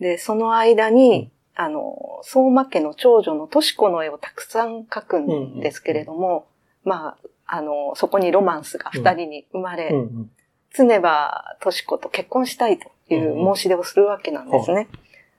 [0.00, 6.46] で、その間に、あの、相馬家の長女のとし子の絵をたくさん描くんですけれども、
[6.84, 10.30] まあ、あの、そこにロマンスが二人に生まれ、うんうん。
[10.74, 14.88] 常はとし子と結婚したいという申し出をするわけなんですね。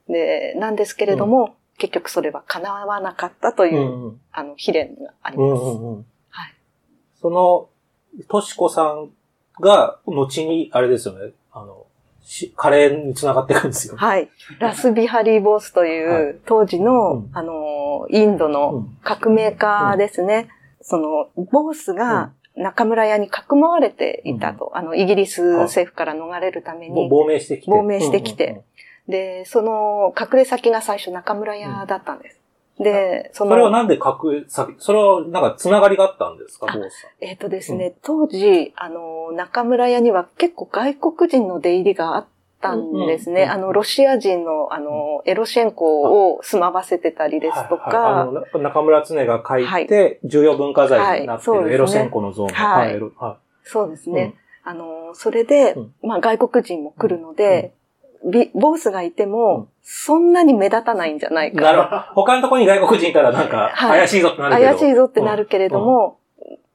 [0.08, 4.22] で、なんですけれども、結局それは叶わなかったという、うんうん。
[4.32, 5.62] あの、悲恋がありうんます。
[5.62, 6.54] うんうんはい。
[7.22, 7.69] その、
[8.28, 9.12] としこさん
[9.62, 11.88] が、後に、あれですよね、あの、し
[12.55, 13.95] カレーに繋がっていくんですよ。
[13.97, 14.29] はい。
[14.59, 20.49] ラスビハリー・ボースという、当時の、うんあの、インドうのん革命家ですね。
[20.81, 24.71] その、ボースが中村屋にかくまわれていたと。
[24.75, 27.09] あの、イギリス政府から逃れるためもうに。
[27.09, 27.71] 亡命してきて。
[27.71, 28.63] 亡命してきてうんうんうん
[29.09, 32.38] で、その、隠れ先が最初中村屋だったんです。
[32.79, 37.11] で、そそれはの、なんで隠さ、それはなんか繋がりがあったんですか、あボースさん？
[37.19, 42.25] えっ、とですね、当時、あの、中村屋には結構外国人の出入りがあっ
[42.61, 43.41] たんですね。
[43.43, 47.95] うんうんあの、ロシア人の、あの、エロシェンコを住まわせてたりですとはい。
[47.95, 48.61] はい。
[48.61, 51.63] 中村常が書いて、重要文化財になってはい。
[51.65, 52.49] るエロ線香の像の。
[52.53, 52.93] はい。
[52.95, 54.35] エロはそうですね。
[54.63, 57.73] あの、それでうん、まあ外国人も来るので、
[58.25, 61.56] ビボースがいても、そんなに目立たないんじゃないい。
[61.56, 62.10] なるか。
[62.13, 62.21] ほど。
[62.28, 64.69] 他のところに外国人いたらなんか、はい怪しいぞってなるけど。
[64.69, 66.19] 怪しいぞってなるけれども、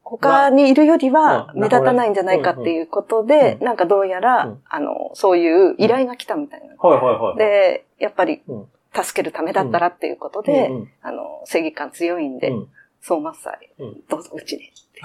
[0.03, 6.75] 他にいるよりはうん目立たないんじゃないかっていうことで、なんかどうやら、うんあの、そういう依頼が来たみたいな。
[6.75, 7.39] はいはいはい。
[7.39, 12.69] で、やっぱりうん、助けるためだったらっていうことうんで、うんあの、正義感強いんで、うん
[13.01, 14.73] 相馬祭うん、どうぞうちに。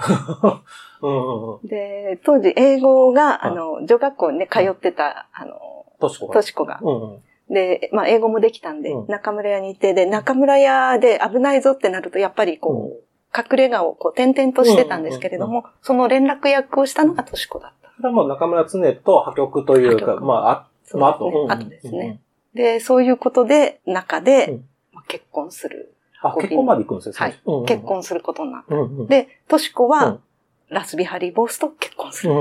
[1.02, 1.68] うんうんうん。
[1.68, 5.60] で、当時英語が、はいあの、女学校にね、通ってた、あの、
[6.00, 6.32] としこが。
[6.32, 6.80] とし子が。
[6.82, 7.22] うんうん。
[7.50, 9.06] で、まあ、英語もできたんで、うん。
[9.08, 13.02] 中村屋にいて、で、中村屋で危ないぞってなると、やっぱりこう、
[13.36, 17.90] 隠れ家をこう、点々としてたんですけれども、その連絡役をしたのがとし子だった。
[17.96, 21.48] それはもう中村常と破局というか、まあ、あ、まあ、あと、そうですね。
[21.48, 21.68] うんあと。
[21.68, 22.20] ですね。
[22.54, 24.60] で、そういうことで、中で、
[24.92, 25.94] まあ結婚する。
[26.22, 27.14] あ、結婚まで行くんですね。
[27.16, 27.66] はい。
[27.66, 27.82] 結。
[27.82, 28.74] 婚することになった。
[29.08, 30.20] で、とし子はうん、
[30.68, 32.32] ラスビハリー・ボースと結婚する。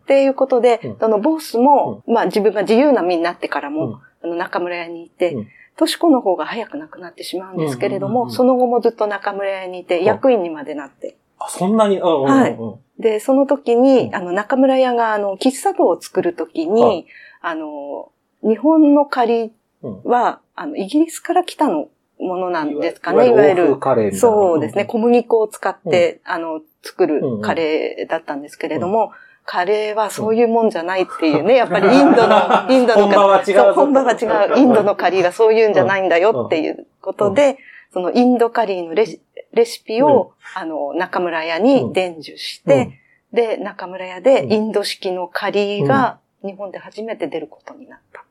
[0.00, 0.96] っていうことで、うん。
[0.98, 8.36] そのボースも、まあ自分が自由な身になってからも、うんあの中村屋にいてうん、とし子の方が早く亡くなってしまうんですけれども、うんうんうんうん。
[8.36, 10.04] その後もずっと中村屋にいて、ん。
[10.04, 11.16] 役員にまでなって。
[11.38, 12.22] あ、そんなに、うんうん。
[12.24, 12.58] はい。
[12.98, 14.14] で、その時に、うん。
[14.14, 17.06] あの中村屋があの喫茶部を作る時に、はい
[17.40, 20.02] あの、日本の仮うん。
[20.04, 21.88] は、あの、イギリスから来たの
[22.20, 23.78] ものなんですかね、いわゆる。
[24.12, 24.84] そうですね。
[24.84, 29.12] 小麦粉を使って、あの、作るカレーだったんですけれども、
[29.44, 32.36] カレーはそういうもんじゃないっていうね、やっぱりインドの、
[32.70, 34.24] インドの本場は違う本場は違
[34.54, 34.58] う。
[34.58, 37.58] インドのカリーはそういうんじゃないんだよっていうことで、
[37.92, 39.20] そのインドカリーのレシ
[39.52, 42.98] レシピを、あの、中村屋に伝授して、
[43.32, 48.24] で、中村屋でインド式のカリーが日本で初めて出ることになった。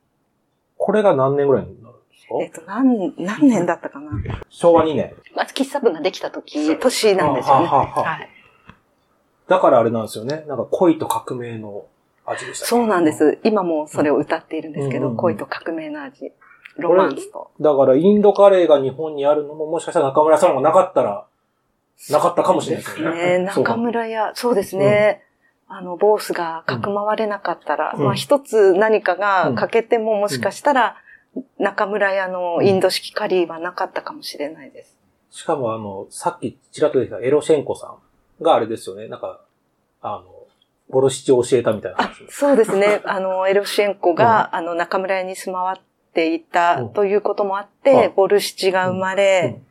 [0.77, 2.35] これが何年ぐらいになるんですか？
[2.41, 4.11] えっと、何、何年だったかな？
[4.49, 5.13] 昭和2年。
[5.35, 7.65] まず喫茶部ができた時、年なんですよね。
[7.67, 8.29] ははははい。
[9.51, 10.45] だからあれなんですよね。
[10.47, 11.85] なんか恋と革命の
[12.25, 12.69] 味でしたっけ？
[12.69, 13.11] そうなんで。
[13.11, 13.37] す。
[13.43, 16.31] 今もそれを歌っているんですけど、うんうんうん恋と革命の味。
[16.77, 17.51] ロマンスと。
[17.59, 21.25] だからインドカレーが日本にあるのももしかしたら中村さんがなかったら、
[22.09, 23.39] なかったかもしれないですよね。
[23.39, 25.21] ね中村屋、そうですね。
[25.67, 30.95] あの、ボースがかくまわれなかったら、うんまあ一つ何かが欠けてももしかしたら、
[31.59, 34.97] 中村屋のインド式カリーはなかったかもしれないです。
[35.29, 37.95] しかもあの、さっきちらっと出てきたエロシェンコさん
[38.41, 39.07] があれですよね。
[39.07, 39.41] なんか、
[40.01, 40.25] あの、
[40.89, 42.25] ボルシチを教えたみたいなあ話。
[42.29, 43.01] そうですね。
[43.05, 45.81] あの、エロシェンコが、あの、中村屋に住まわっ
[46.13, 49.65] ていたということもあって、うんボルシチが生まれ、うん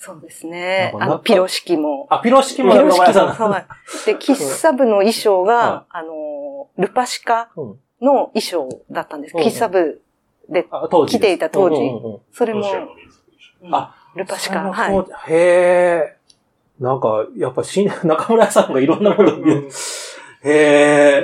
[0.00, 0.94] そうですね。
[1.00, 2.06] あの、ピロ式も。
[2.08, 3.50] あ、ピロ式もピロ式も、中村さん。
[3.50, 3.66] はい。
[4.06, 9.36] で、喫茶部の衣装はが、あの、ルパシカうんの衣装だったんです。
[9.36, 10.00] うん喫茶部
[10.48, 11.20] で、あ当時です。
[11.20, 12.64] 着ていた当時うんうんうんそれも
[13.72, 14.60] あルパシカ。
[14.70, 15.32] はい。
[15.32, 16.17] へえ。
[16.80, 19.68] なんか、やっぱし、 中村屋さんがいろんなものを見る。
[20.42, 20.50] へ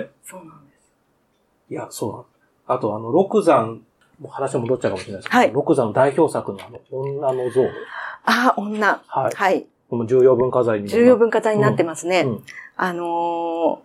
[0.00, 0.10] え。
[0.22, 0.92] そうなんです。
[1.70, 2.24] いや、そうなん
[2.66, 3.82] あと、あの、六山、
[4.20, 7.64] もう話戻っちゃうかもしれないですけど、はい六山の代表作のあの、女の像。
[8.24, 9.02] ああ、女。
[9.06, 9.32] はい。
[9.34, 9.66] はい。
[9.90, 12.22] この重要文化財に重要文化財になってますね。
[12.22, 12.42] うん
[12.76, 13.84] あのー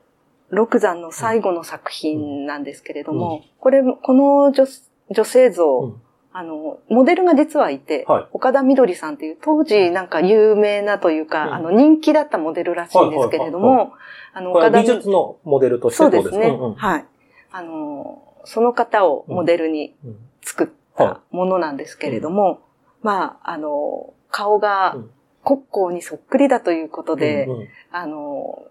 [0.52, 4.66] 六山の最後の作品なんですけれども、うんこれ、この女
[5.12, 6.02] 女性像、うん
[6.40, 8.28] あの、モデルが実はいて、はい。
[8.32, 11.54] 岡田みどりさんっていう当時なんか有名なというか、うん。
[11.54, 13.94] あの人気だったモデルらしいんですけれどはいはいも、
[14.34, 16.76] あの、岡田み美術のモデルとしてそうですね、うんうん。
[16.76, 17.06] はい。
[17.52, 20.16] あの、その方をモデルにうん。
[20.42, 22.62] 作ったものなんですけれども、
[23.04, 25.10] まあ、あの、顔がうん。
[25.44, 27.68] 国交にそっくりだということで、うんうん。
[27.92, 28.64] あの、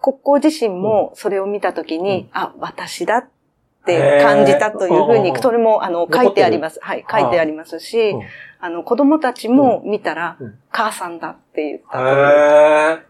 [0.00, 3.28] 国交自身もそれを見たときに、あ、私だっ
[3.88, 6.78] て感じたというふうに、それも、あの、書いてあります。
[6.80, 8.22] はい、書いてありますし、うん
[8.60, 13.06] あの、子供たちも見たら、うん母さんだって言ったという。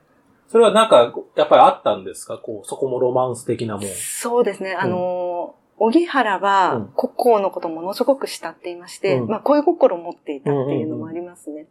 [0.48, 2.38] それはなんか、やっぱりあったんですか？
[2.38, 3.86] こう、そこもロマンス的なもん。
[3.86, 4.74] そうですね。
[4.74, 11.66] あの、荻原はうん国交のことをものすごく慕っていまして、うんまあ恋心を持っていたっていうのもありますね。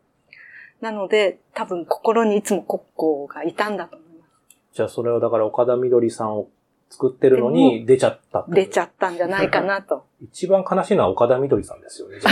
[0.80, 4.30] なので、多分心にいつも国交がいたんだと思います。
[4.74, 6.48] じゃあそれはだから岡田みどりさんを
[6.90, 10.06] 作ってるのに出ちゃったっ出ちゃったんじゃないかなと。
[10.22, 12.18] 一番悲しいのは岡田みどりさんですよね。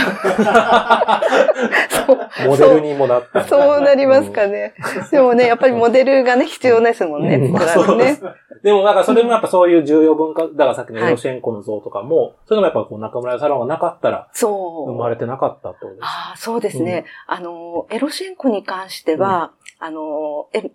[2.46, 3.44] モデルにもなった。
[3.44, 4.74] そうなりますかね。
[5.12, 8.18] でもね、やっぱりモデルがね、必要ですもんね、うん作られね。
[8.62, 14.92] でもなんかそれもやっぱそういう重要文化、だからさっきのエロシェンコの像とかも、そういうのもやっぱこう中村屋サロンがなかったらそう。
[14.92, 15.98] 生まれてなかったとです。
[16.02, 17.04] ああ、そうですね。
[17.26, 20.72] あの、エロシェンコに関しては、あの、え、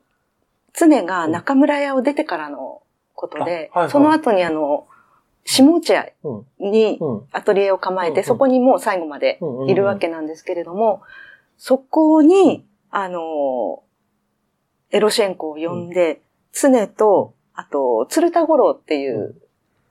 [0.73, 2.80] 常が中村屋を出てからの
[3.21, 3.91] ことで、あはいはい。
[3.91, 4.87] その後にあの、
[5.45, 6.33] 下落合う
[6.65, 6.71] ん。
[6.71, 7.21] にうん。
[7.31, 11.01] アトリエを構えて、そこにもう最後までいるわけなんですけれども、
[11.57, 13.83] そこに、あの、
[14.91, 19.35] エロシェンコを呼んで、常と、あと、鶴田五郎っていう、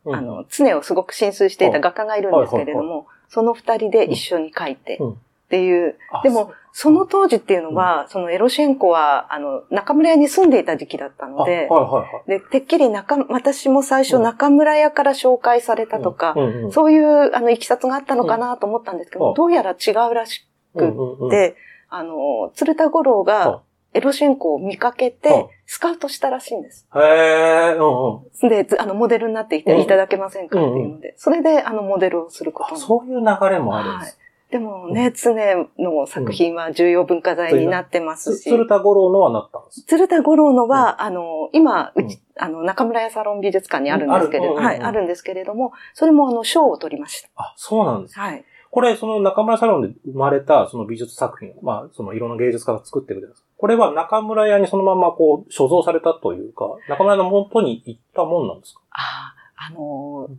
[0.05, 0.15] うん。
[0.15, 5.19] あの、常をすごく浸水していた画家がいるんですけれども、その二人で一緒に描いて、うん
[5.51, 12.29] っていう、あでも、その当時っていうのは、そのエロシェンコは、あの、中村屋に住んでいた時期だったので、あはいはいはい。
[12.29, 19.35] で、てっきり中、私も最初中村屋から紹介されたとか、うんうんうんそういう、あの、いきさつがあったのかなと思ったんですけど、うん。
[19.35, 20.47] どうやら違うらし
[20.77, 21.57] くうんうんうんって、
[21.89, 26.87] あの、鶴田五郎はがエロシェンコを見かけはて、スカウトしたらしいんです。
[26.95, 28.49] へえ、うんうん。
[28.49, 29.81] で、ずあの、モデルになっていてうん。
[29.81, 34.19] いただけませんかっていうので、それで、あの、モデルをすることそういう流れもあるんです。
[34.51, 35.33] でもね、常
[35.79, 39.83] の作品は重要文化財になってますし、つ鶴田五郎のはなったんです。
[39.87, 48.15] 鶴田五郎のは、あの、今、うち、あの、中村屋サロン美術館にあるんですけれど、はい、あるんですけれども、それもあの、賞を取りましあ、そうなんです。
[48.17, 48.23] た。
[48.23, 48.45] はい。
[48.73, 53.49] これ、その中村サロンで生まれたその美術作品、まあ、そのいろんな芸術家が作ってるじゃないですか。
[53.57, 58.81] これは中村屋にそのままこう、所蔵されたというか、中村屋の元に行ったもんなんですか？
[58.91, 60.35] ああ、あのー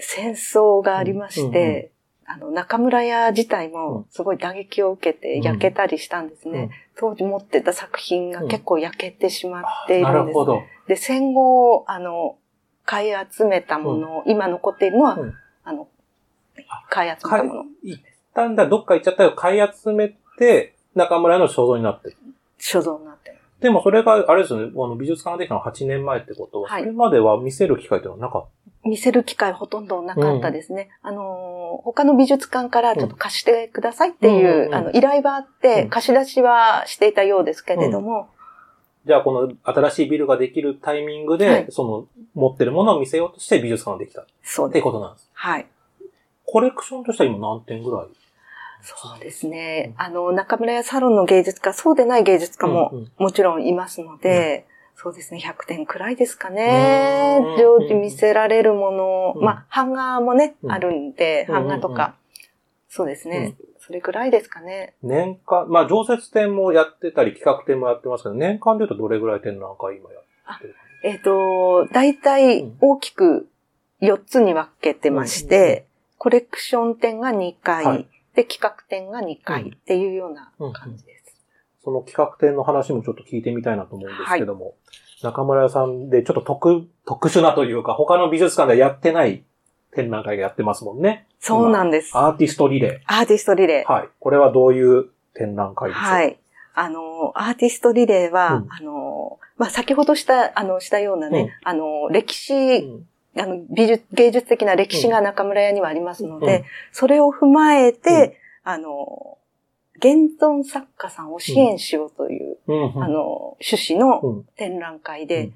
[0.00, 1.90] 戦争がありまして、
[2.30, 6.58] あの、中村屋自体もすごい打撃を受けて焼けたりしたんですね。
[6.60, 6.70] うん
[7.00, 10.34] 当時持ってた作品が結構焼けてしまっていなるんです。
[10.34, 10.62] るほど。
[10.88, 12.36] で、戦後、あの、
[12.84, 15.86] 買い集めたもの、今残っているのは、うんあの、
[16.90, 18.02] 買い集めたもの。、一
[18.34, 19.32] 旦だ、どっか行っちゃったよ。
[19.36, 22.16] 買い集めて、中村屋の所蔵になってる。
[22.58, 23.37] 所蔵になってる。
[23.60, 28.46] でもそれが、あれですよね、あの美術館ができたのは8年前ってことは、はいそれまでは見せる機会っていうのはなかっ
[28.84, 30.88] 見せる機会ほとんどなかったですね。
[31.02, 38.28] あのー、他の美術館からちょっと貸してくださいっていう、うんうんうんあの、依頼はあって、うん貸し出しはしていたようですけれども、
[39.04, 39.08] た。
[39.08, 44.74] じゃあこの新しいビルができるタイミングで、はいその持ってるものを見せようとして美術館ができたっそうです。
[44.74, 45.28] てことなんです。
[45.32, 45.66] はい。
[46.44, 48.06] コレクションとしては今何点ぐらい？
[48.82, 49.94] そうですね。
[49.96, 57.38] あの、中村屋サロンの芸術家、そうでない芸術家ももちろんいますので、そうですね、100点くらいですかね。
[57.40, 57.56] うん。
[57.58, 59.44] 常時見せられるもの、うん。
[59.44, 60.72] まあ、版画もね、うん。
[60.72, 62.16] あるんで、うん版画とか、
[62.88, 64.94] そうですね、それくらいですかね。
[65.02, 70.18] 年間、まあ常設展もやってたり企画展もやってますけど、年間で言うとどれぐらい展覧会今や
[70.56, 70.80] ってるか。
[71.04, 73.48] えっ、と、大体大きく
[74.00, 78.08] 4つに分けてまして、コレクション展が2回、はい
[78.38, 81.34] で、企画展が2回うんっていうような感じです。
[81.82, 84.74] その企画展の話もちょっと聞いてみたいなと思うんですけども、
[85.24, 89.42] 中村屋さんでちょっと特、特殊なというか、他の美術館ではやってない
[89.92, 91.26] 展覧会がやってますもんね。
[91.40, 92.16] そうなんです。
[92.16, 93.90] アーティストリレアーティストリレー。
[93.90, 93.92] ー。
[93.92, 94.08] はい。
[94.20, 96.06] これはどういう展覧会ですか？
[96.06, 96.38] はい。
[96.74, 103.08] あの、アーティストリレーは、うんあの、まあ、先ほどした、あの、したようなね、あの、歴史、うん
[103.38, 109.38] あの、美術、芸術的な歴史が中村屋にはありますので、うんそれを踏まえて、あの、
[109.96, 115.54] 現存作家さんを支援しようという、あの、趣旨のうん展覧会で、うん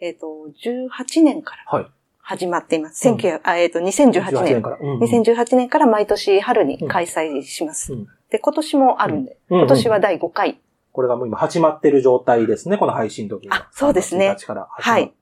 [0.00, 0.26] えっ、と、
[0.62, 1.86] 18年からはい。
[2.26, 3.08] 始まっています。
[3.08, 4.62] うん1900あえっ、と、2018年。
[4.62, 4.78] から。
[4.80, 7.92] うんうん2018年から毎年春に開催します。
[7.92, 10.58] うんで、今年もあるんで、うん今年は第5回。
[10.92, 13.48] これがもう今始まってる状態ですね、この配信時。
[13.50, 15.14] あそうですね3月1日から始まるはい。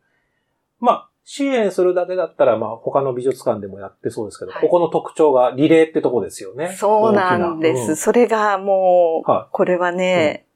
[0.81, 4.63] まあ、支援するだけだったら、まあ、他の美術館でもやってそうですけど、はい。
[4.63, 6.75] ここの特徴がリレーってとこですよね。
[6.79, 7.83] そうなんです。
[7.83, 7.97] 大きな。
[7.97, 10.47] それがもう、はこれはね、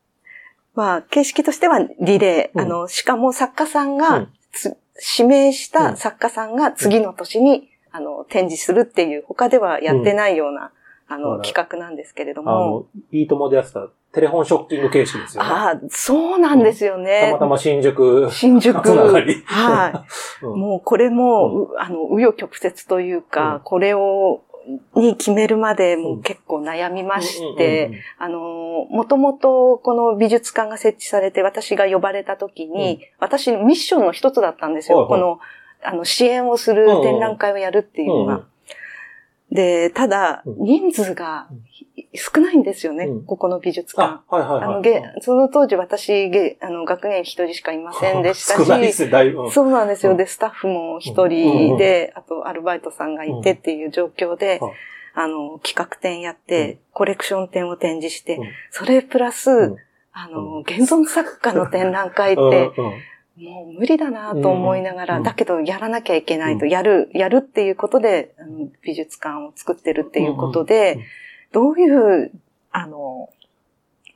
[0.74, 2.58] まあ、形式としてはリレー。
[2.58, 2.60] うん。
[2.60, 3.96] あの、しかも作家さんうん。
[3.98, 4.76] がつ、
[5.18, 10.72] 指名した作家さんが次の年に、あの、展示するっていう、他ではやってないような、
[11.09, 12.50] ああの、ら企画なんですけれどあも。
[12.50, 15.48] の、いいともでやってたテレフォンショッキング形式ですよね。
[15.50, 17.38] ああ、そうなんですよたねま。
[17.38, 18.28] たま新宿。
[18.30, 18.80] 新宿。
[18.82, 19.92] つながりはい。
[20.44, 24.40] うんもうこれも、うあの、紆余曲折というか、うんこれを、
[24.96, 34.98] に決めるまでもうんう結構悩みましうんうんうんて、あの、もともとこの美術館が設置されて私が呼ばれた時に、私のミッションの一つだったんですよ。
[34.98, 35.38] はいはいこの、
[35.84, 38.44] あの、支援をする展覧会をやるっていうのが。
[39.51, 40.64] で、ただ、うん。
[40.64, 41.49] 人数が
[42.14, 43.24] 少ないんですよね、うん。
[43.24, 44.22] ここの美術館。
[44.28, 44.64] あ。、はいはいはい。
[44.64, 49.51] あの、げその当時私、げあの、学年一人しかいませんでしたし、少ないですね、だいぶ。
[49.51, 50.12] そうなんですよ。
[50.12, 50.18] うん。
[50.18, 54.72] で、スタッフも一人で、あとアルバイトさんがいてっていう状況ではい、
[55.14, 59.76] あの、企画展やって、コレクション展を展示してうん、それプラうスん、
[60.12, 62.51] あの、現存作家の展覧会っうん。
[62.51, 62.92] て、うん
[63.39, 65.22] もう無理だなと思いながら、うん。
[65.22, 66.70] だけどやらなきゃいけないと、うん。
[66.70, 68.34] やる、やるっていうことで、
[68.82, 70.99] 美術館を作ってるっていうことで、
[71.53, 72.32] どういう、
[72.72, 73.30] あの、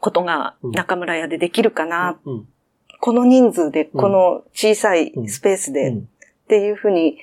[0.01, 0.71] ことがうん。
[0.73, 2.49] 中村屋でできるかな、うん
[3.03, 5.99] この人数で、この小さいスペースで、うん。
[6.01, 6.03] っ
[6.49, 7.17] ていうふうに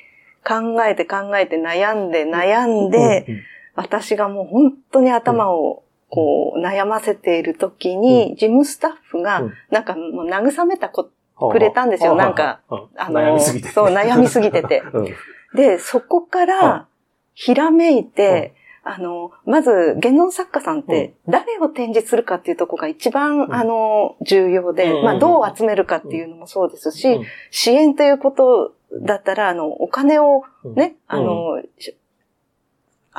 [0.43, 3.38] 考えて考えて悩んで悩んで、うん
[3.80, 9.54] 私がもう本当に頭をこう悩ませている時に、事務スタッフがうん。
[9.70, 11.16] なんかもう慰めたこうん
[11.52, 12.14] くれたんですよ。
[12.14, 12.88] うんなんか、うん。
[12.98, 13.40] あの。
[13.40, 14.84] そう悩みすぎてて。
[14.94, 15.08] うん。
[15.56, 16.88] で、そこかはら
[17.34, 23.54] ひらめいて、あの、まず、現存作家さんって、誰を展示するかっていうところが一番、ん。
[23.54, 27.26] あの、重要で、うんまあ、どう集めるかっていうのもそうですし、うん。
[27.52, 31.98] 支援ということだったら、あの、お金をね、あの、し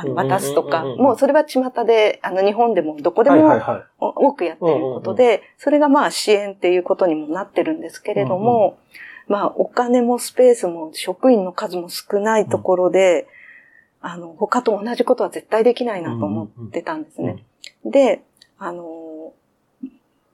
[0.01, 3.61] あのうん渡すとか、もうそれは巷で、あの、日本でもどこでも
[3.99, 8.79] 多くやっていることで、それがまあ支援っていうことにもなってるんですけれども、
[9.27, 13.27] まあ、お金もスペースも職員の数も少ないところで、
[14.01, 17.45] あの、他と同じことは絶対できないなと思ってたんですね。
[17.85, 18.23] で、
[18.57, 19.33] あの、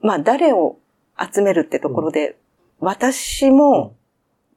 [0.03, 0.77] まあ、誰を
[1.19, 2.37] 集めるってところで、
[2.81, 3.95] 私も、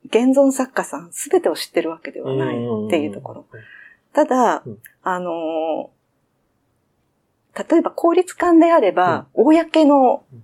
[0.05, 3.45] 現存作家さんすべてを知ってるわけではないっていうところ。
[4.18, 5.91] ただうん、あの、
[7.53, 10.43] 例えば公立館であれば、公のうん、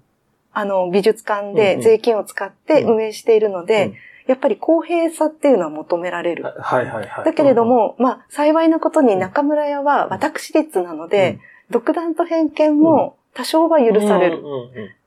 [0.52, 3.96] あの、美術館で税金を使って運営しているのうでん、
[4.28, 6.44] やっぱり公平さっていうのは求められる。
[6.44, 7.26] はいはいはい。
[7.26, 11.40] だけれども、まあ、幸いなことに中村屋は私立なので、
[11.72, 14.44] 独断と偏見も多少は許される。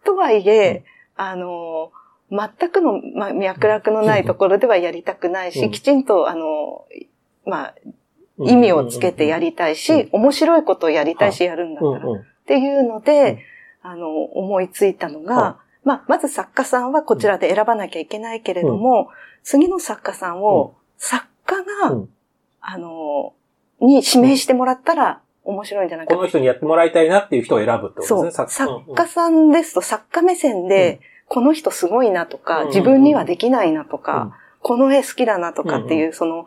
[0.04, 0.82] とはいえ、
[1.14, 1.92] あの、
[2.32, 5.70] 全くの、まあ、脈絡のないところではやりたくないし、うん。
[5.70, 6.84] きちんと、あの、
[7.44, 7.94] まあ、うん
[8.39, 12.12] 意味をつけてやりたいし、面白いことをやりたいし、やるんだったら。
[12.12, 13.45] っていうので、
[13.82, 19.09] あの、思いついたのはが、まあ、まず作家さんはこちらで選ばなきゃいけないけれども、
[19.43, 22.09] 次の作家さんを、作家が、うん。
[22.61, 23.34] あの、
[23.80, 26.14] に指名してもらったら面白いんじゃないか。
[26.16, 28.24] この人にやってもらいたいなっていう人を選ぶってこと。
[28.24, 28.47] ですね。
[28.49, 29.07] 作家。
[29.07, 32.66] さんですと作家目線で、この人すごいなとか、うん。
[32.68, 34.03] 自分にはできないなとうん。
[34.03, 36.47] か、この絵好きだなとかっていう、その、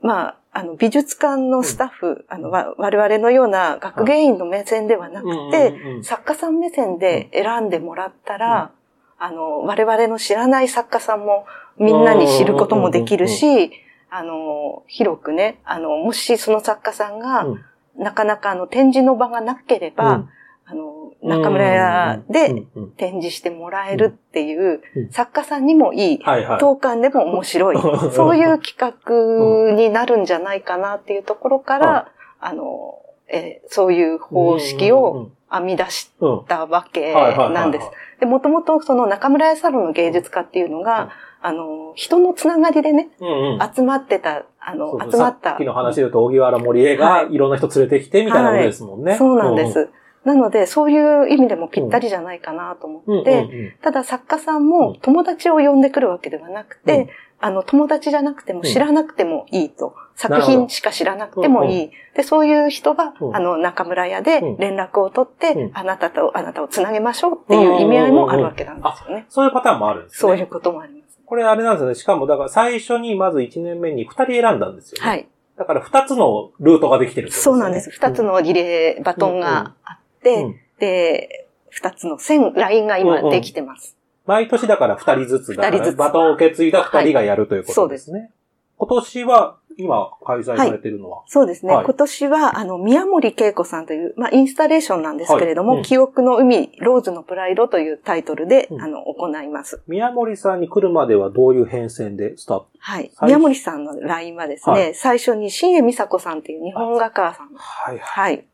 [0.00, 8.72] まあ、あの、美術館のスタッフ、あの、わ我々のような学芸員の目線ではなくて、うんうんうん作家さん目線で選んでもらったら、
[9.20, 11.46] あの、我々の知らない作家さんも
[11.78, 13.70] みんなに知ることもできるし、
[14.10, 17.64] あの、広くね、あの、もしその作家さんが、うん。
[17.96, 20.28] なかなかあの展示の場がなければ、うん
[20.70, 22.90] あの、中村屋でうんうん。
[22.92, 25.10] 展示してもらえるっていう、うん。
[25.10, 26.58] 作家さんにもいい、はいはい。
[26.60, 28.12] 当館でも面白い、うん。
[28.12, 32.08] そういう企画になるんじゃないかなっていうところから、
[32.40, 36.44] あの、えーそういう方式を編み出しうんうん。
[36.44, 37.54] たわけはいはいはいはい。
[37.54, 37.90] なんです。
[38.20, 41.10] で、もともとその中村屋サロンの芸術家っていうのが、
[41.40, 43.74] あの、人のつながりでね、うんうん。
[43.74, 45.50] 集まってた、あの、集まった。
[45.50, 47.38] さっきの話で言うと、荻原森江がい。
[47.38, 49.16] ろんな人連れてきてみたいなことですもんね。
[49.16, 49.88] そうなんです。
[50.24, 57.08] なので、そういう意味でもぴったりじゃないかなと思って、ただ作家さんも友達を呼んでくるわけではなくて、うん
[57.40, 59.94] あの、友達じゃなくても知らなくてもいいと。
[60.16, 61.90] 作品しか知らなくてもいい。
[62.16, 69.26] で、そういう人が、うんあの、中村屋でうん連絡を取って、うんあなたと、あなたをつなげましょうっていう意味合いもあるわけなんですよね。
[69.28, 70.18] そういうパターンもあるんですね。
[70.18, 71.20] そういうこともあります。
[71.24, 71.94] これあれなんですよね。
[71.94, 75.08] しかも、だから最初にまず1年目に2人選んだんですよ、ね。
[75.08, 75.28] はい。
[75.56, 77.90] だから2つのルートができてるってことそうなんです。
[77.90, 80.56] 二つのリレー、バトンがあって、うん。
[80.78, 83.96] で、二つの線、ラインが今できてます。
[84.26, 88.30] 毎年だから2人ずつだからバトンを受け継いだ2人がやるということですね。
[88.76, 91.72] 今年は、今開催されてるのは、そうですね。
[91.72, 91.84] はい。
[91.84, 95.78] 今年は、あの、宮森恵子さんという、まあ、インスタレーションなんですけれども、はい。
[95.78, 95.84] うん。
[95.84, 98.82] 記憶の海、ローズのプライドというタイトルで、うん。
[98.82, 99.80] あの、行います。
[99.86, 102.68] 宮森さんに来るまではどういう変遷でスタート？
[102.80, 103.12] はい。
[103.22, 104.94] 宮森さんの LINE はですね、はい。
[104.94, 107.48] 最初に新江美佐子さんという日本画家さん。
[107.54, 107.98] はい。
[107.98, 108.44] はい。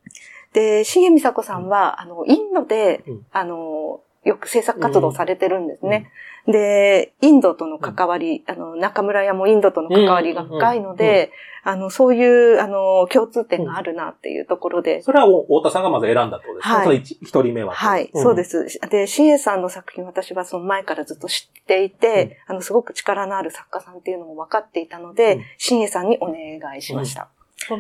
[0.54, 0.78] はい。
[0.78, 6.10] で、新江美佐子さんは、あの、インドで、うんあの、よく制作活動されてるんですね。
[6.46, 11.30] で、インドとの関わり、あの、中村屋もインドとの関わりが深いので、
[11.62, 16.74] あの、そういう、あの、共通点があるなっていうところで、それはお太田さんがまず選んだってことですね。
[16.74, 17.72] はい一一人目は。
[17.72, 18.80] はい、そうですす。
[18.90, 27.28] で、新江さんの作品私はその前からずっと知っていて、あの、すごく力のある作家さんっていうのも分かっていたので、うん新江さんにお願いしました。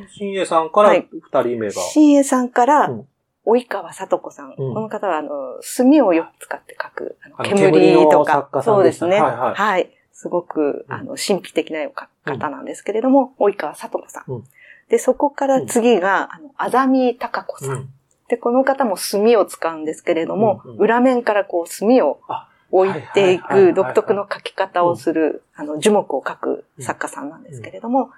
[0.08, 1.08] 新栄さんからはい。
[1.12, 1.72] 二人目が。
[1.72, 3.08] 新江さんからうん、
[3.46, 4.50] 及川聡子さん。
[4.50, 4.56] うん。
[4.56, 5.30] この方は、あの、
[5.60, 9.20] 墨をよく使って描く、煙とかそうですね。
[9.20, 9.90] はいはい。
[10.12, 11.80] すごく、あの、神秘的な
[12.24, 14.32] 方なんですけれども、及川聡子さん。
[14.32, 14.44] うん。
[14.88, 17.70] で、そこから次が、あの、あざみたか子さん。
[17.70, 17.88] うん。
[18.28, 20.78] で、この方も墨を使うんですけれども、うんうん。
[20.78, 28.10] 裏面からこう墨をあ置いていく独特の描き方をする、あの、樹木を描く作家さんなんですけれども、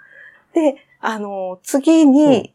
[0.54, 2.12] で、あの、次うん。
[2.12, 2.54] に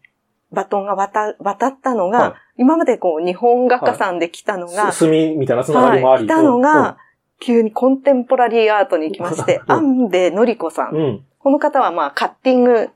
[0.52, 2.34] バトンが渡渡ったのが、はい。
[2.58, 6.22] 今までこう、日本画家さんで来たのが、す墨みたいなつながりもあり。
[6.22, 6.98] はい、来たのが、
[7.40, 9.72] 急にコンテンポラリーアートに行きまして、うん。
[9.72, 10.96] アンベのりこさん。
[10.96, 11.26] うん、うん。
[11.40, 12.90] この方はまあ、カッティング、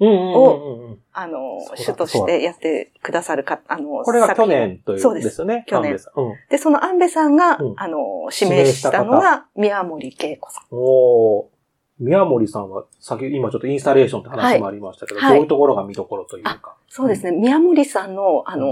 [0.00, 0.38] うんうんう
[0.86, 0.98] んうん。
[1.12, 5.40] あの主としてやってくださるか、あの、これが去年というそうです。
[5.40, 5.64] よね。
[5.66, 5.98] 去年うん。
[6.48, 7.74] で、そのアンベさんが、うん。
[7.76, 7.98] あの、
[8.32, 10.64] 指名したのが、宮森恵子さん。
[10.70, 11.59] おー
[12.00, 15.34] 宮森さんは、先、今ちょっとインスタレーションって話もありましたけど、はい。
[15.34, 16.74] どういうところが見どころというか。
[16.88, 17.32] そうですね。
[17.32, 18.66] 宮森さんの、あの、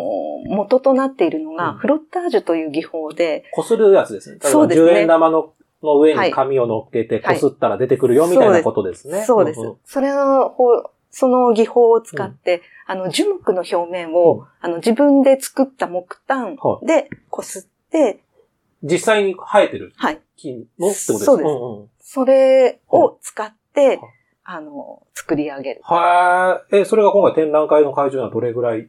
[0.46, 1.78] 元となっているのが、うん。
[1.78, 4.38] フロッタージュという技法で、こするやつですね。
[4.40, 4.92] そうですね。
[4.92, 5.52] 10円玉の
[5.82, 7.34] の上はいに紙を乗っけて、はい。
[7.40, 9.24] こすったら出てくるよみたいなことですね。
[9.24, 9.60] そうです。
[9.84, 10.64] それの方、
[11.10, 14.46] その技法を使って、あの、樹木の表面を、うん。
[14.60, 18.20] あの、自分で作った木炭はでこすって、
[18.82, 20.20] 実際に生えてるはい。
[20.36, 24.00] 木のってことですかそうですそれを使ってはい、
[24.44, 25.80] あの、作り上げる。
[25.84, 26.76] はい。
[26.76, 28.88] え、それが今回展覧会の会場にはどれぐらい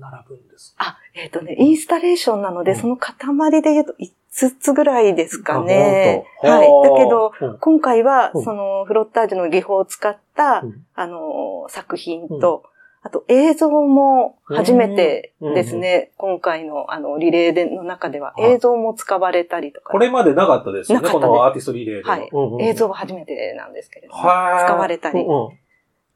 [0.00, 0.84] 並ぶんですか？
[0.84, 2.76] あ、えっ、とね、インスタレーションなので、うん。
[2.76, 3.14] その塊
[3.62, 6.24] で言うと5つぐらいですかあね。
[6.42, 6.68] はい。
[6.82, 7.58] だけど、、うん。
[7.58, 8.42] 今回はう、ん。
[8.42, 10.84] その、フロッタージュの技法を使った、うん。
[10.96, 12.64] あの、作品と、
[13.06, 22.16] あと映像も初めてですね、今回のあのリレーでの中でははい映像も使われたりとか、これまでなかったですよね、このアーティストリレーでは。
[22.16, 22.28] はい。
[22.32, 24.64] うんうん映像は初めてなんですけれども、はい。
[24.64, 25.24] 使われたりっ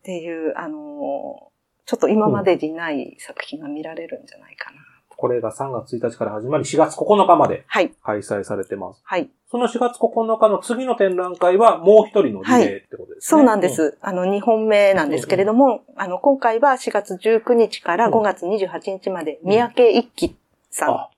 [0.03, 1.53] ていう、あの、
[1.87, 4.79] ちょっと今までにない作品が見られるんじゃないかな。
[5.21, 9.03] これが3月1日から始まり、4月9日まではい、開催されてます。
[9.05, 9.29] はい。
[9.51, 13.39] その4月9日の次の展覧会はもう一人のリレーってことですね。
[13.39, 13.99] そうなんです。
[14.01, 20.37] あの、2本目なんですけれども、あの、今回は4月19日から5月28日まで、三宅一輝
[20.71, 20.89] さん。
[20.89, 21.11] あ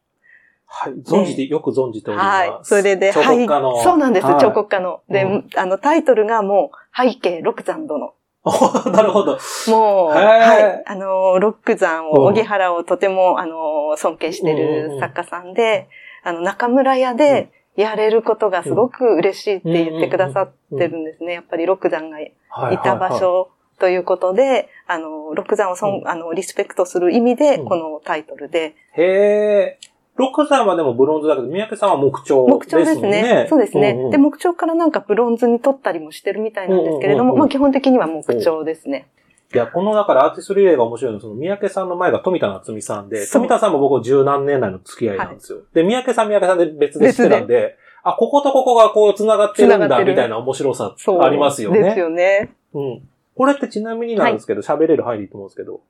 [0.67, 0.95] はい。
[0.95, 2.25] 存じて、よく存じておりま
[2.65, 2.75] す。
[2.75, 2.83] はい。
[2.83, 3.75] それで、彫刻家の。
[3.75, 3.85] はい。
[3.85, 5.03] そうなんです、はい彫刻家の。
[5.09, 8.15] で、うんあの、タイトルがもう、背景六山殿。
[8.93, 9.39] なるほど。
[9.69, 10.83] もう、はい。
[10.85, 12.27] あの、ロック山を、うん。
[12.29, 15.89] 荻原をとても、あの、尊敬してる作家さんで、
[16.25, 21.35] あの、中村屋でやれることがすごく嬉しいって言ってくださってるんですね。
[21.35, 26.09] やっぱりロック山がいはいた場所ということで、あの、ロック山をそん、うん。
[26.09, 27.65] あの、リスペクトする意味で、うん。
[27.65, 29.79] このタイトルで、へえ。
[30.17, 33.47] 六さんはでもブロンズだけど、三宅さんは木彫木彫ですね。
[33.49, 33.93] そうですね。
[33.93, 39.09] んんで、木彫からなんかブロンズに取ったりもしてるみたいなんですけれども、まあ基本的には木彫ですね。
[39.55, 45.59] いや、このだからアーティストリレーが面白いのは、その三宅さんの前が富田夏美さんで、富田さんも僕十何年来の付き合いなんですよ。
[45.75, 50.95] で、三宅さん三宅さんで別でしてたんで、あ、こことここがこう繋がってるんだ、みたいな面白さ。
[51.21, 51.83] ありますよね。
[51.83, 52.51] ですよね。
[52.75, 53.09] うん。
[53.37, 55.81] これってちなみになんですけど、喋、れる範囲でいいと思うんですけど、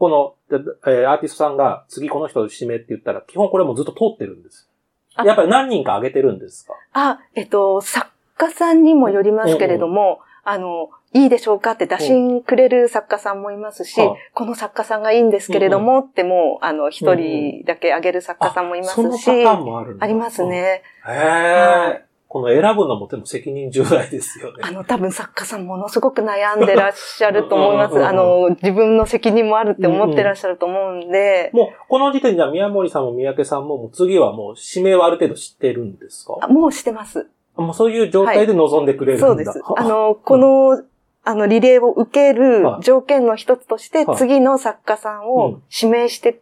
[0.00, 4.68] この、でえーアーティストさんが次この人を指名って言ったら、基本これもずっと通ってるんです。
[5.14, 6.74] あやっぱり何人か上げてるんですか？
[6.94, 20.44] あ、えっと、作家さんにもよりますけれども、あの、いいでしょうかって打診くれる作家さんもいますし、はあこの作家さんがいいんですけれども、ってもう、あの、一人だけあげる作家さんもいますそのパし、ターンもあるんだあります。
[20.46, 20.82] ね。
[21.06, 22.04] うんへはえ。
[22.32, 24.58] この選ぶのもでも責任重大ですよね。
[24.62, 27.94] あの、多分作家さんものすごく悩んでらっしゃると思います。
[27.94, 36.36] うんうんうんあの、自分の責任もあるって思ってらっしゃると思うんで、もう、この時点では宮森さんも三宅さんも、もう次はもう指名はある程度知ってるんですか？
[36.40, 37.26] あもうしてます。
[37.56, 39.26] もうそういう状態で臨んでくれるんだ。
[39.26, 39.58] そうです。
[39.64, 40.80] はあの、この、
[41.24, 46.40] あの、リレーを受けるはい条件の一つとしてはい、次の作家さんうをん指名して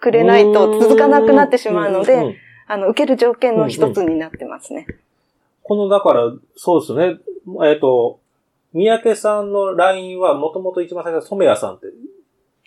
[0.00, 2.34] くれないと続かなくなってしまうのんんで、ん
[2.66, 4.88] あの、受ける条件の一つになってますね。
[5.62, 7.18] この、だから、そうですね。
[7.64, 8.20] えっ、と、
[8.72, 11.86] 三宅さんの LINE はもともと一番最初は染谷さんって、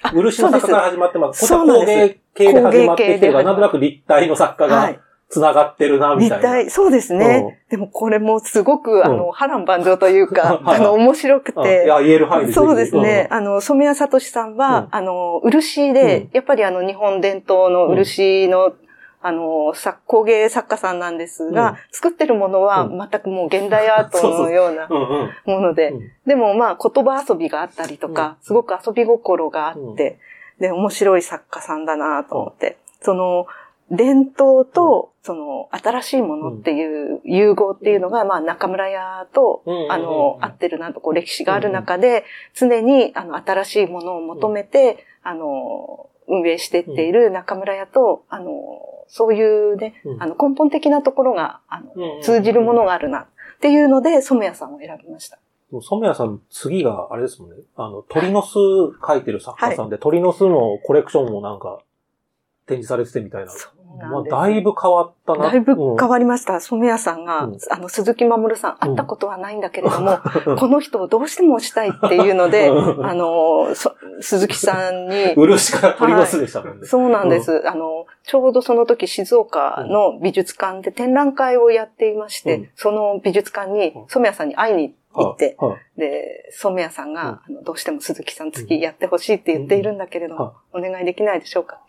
[0.01, 1.45] あ漆の作家から始まってます。
[1.45, 4.99] そうですこっちは工芸系で始まってきてるから、なんとなく立体の作家がはい。
[5.27, 6.57] 繋がってるな、みたいな。
[6.57, 7.59] 立体、そうですね。
[7.69, 11.59] でもこれもすごく、あの、波乱万丈というか、 はいあの、面白くて。
[11.59, 12.53] うんいや、言える範囲で。
[12.53, 13.27] そうですね。。
[13.31, 18.73] あの、染谷聡さんは、うんあの、漆で、うんやっぱりあの、日本伝統の漆の、
[19.26, 21.76] あの、作工芸作家さんなんですが、うん。
[21.91, 22.99] 作ってるものはうん。
[22.99, 25.32] 全くもう現代アートの ようなうんうん。
[25.45, 26.11] もので、うん。
[26.28, 30.19] でもまあ言葉遊びがあったりとか、すごく遊び心があって、
[30.59, 33.47] で、面白い作家さんだなと思って、その、
[33.91, 39.91] 伝統と、その、新しいものっていう融合っていうのが、まあ、中村屋とうんうんうんう、ん。
[39.91, 48.49] あの、合ってるなと、こう、歴史がある中で、常に、あの、新しいものを求めて、あの、運営してっている中村屋と、あの、
[49.07, 53.27] そういうねう、んあの、根本的なところが、あのうんうん、通じるものがあるな、っ
[53.61, 55.39] ていうので、染谷さんを選びました。
[55.71, 57.57] 染谷さん、次が、あれですもんね。
[57.75, 58.53] あの、鳥の巣
[59.05, 61.79] 書いてる作家さんで、鳥の巣のコレクションもなんか、
[62.68, 63.51] 展示されててみたいな。
[63.51, 64.24] そうまあ。
[64.24, 65.49] だいぶ変わったな。
[65.49, 66.59] だいぶうん変わりました。
[66.59, 67.57] 染谷さんが、うん。
[67.70, 73.05] あの、鈴木守さん、会ったことはないんだけれども、う んこの人をどうしてもしたいっていうので、うん。
[73.05, 76.86] あの、そ鈴木さんに、漆から鳥の巣でしたもんね。
[76.86, 77.68] そうなんです。
[77.68, 82.70] あの、ちょうどその時静岡の美術館で展覧会をやっていまして、うん。
[82.76, 84.07] その美術館にうん。
[84.07, 91.80] 染谷さんに会いに行って、はいはいで、染谷さんが、あのどうしても鈴木さん次やってほしいって言っているんだけれども、お願いできないでしょうか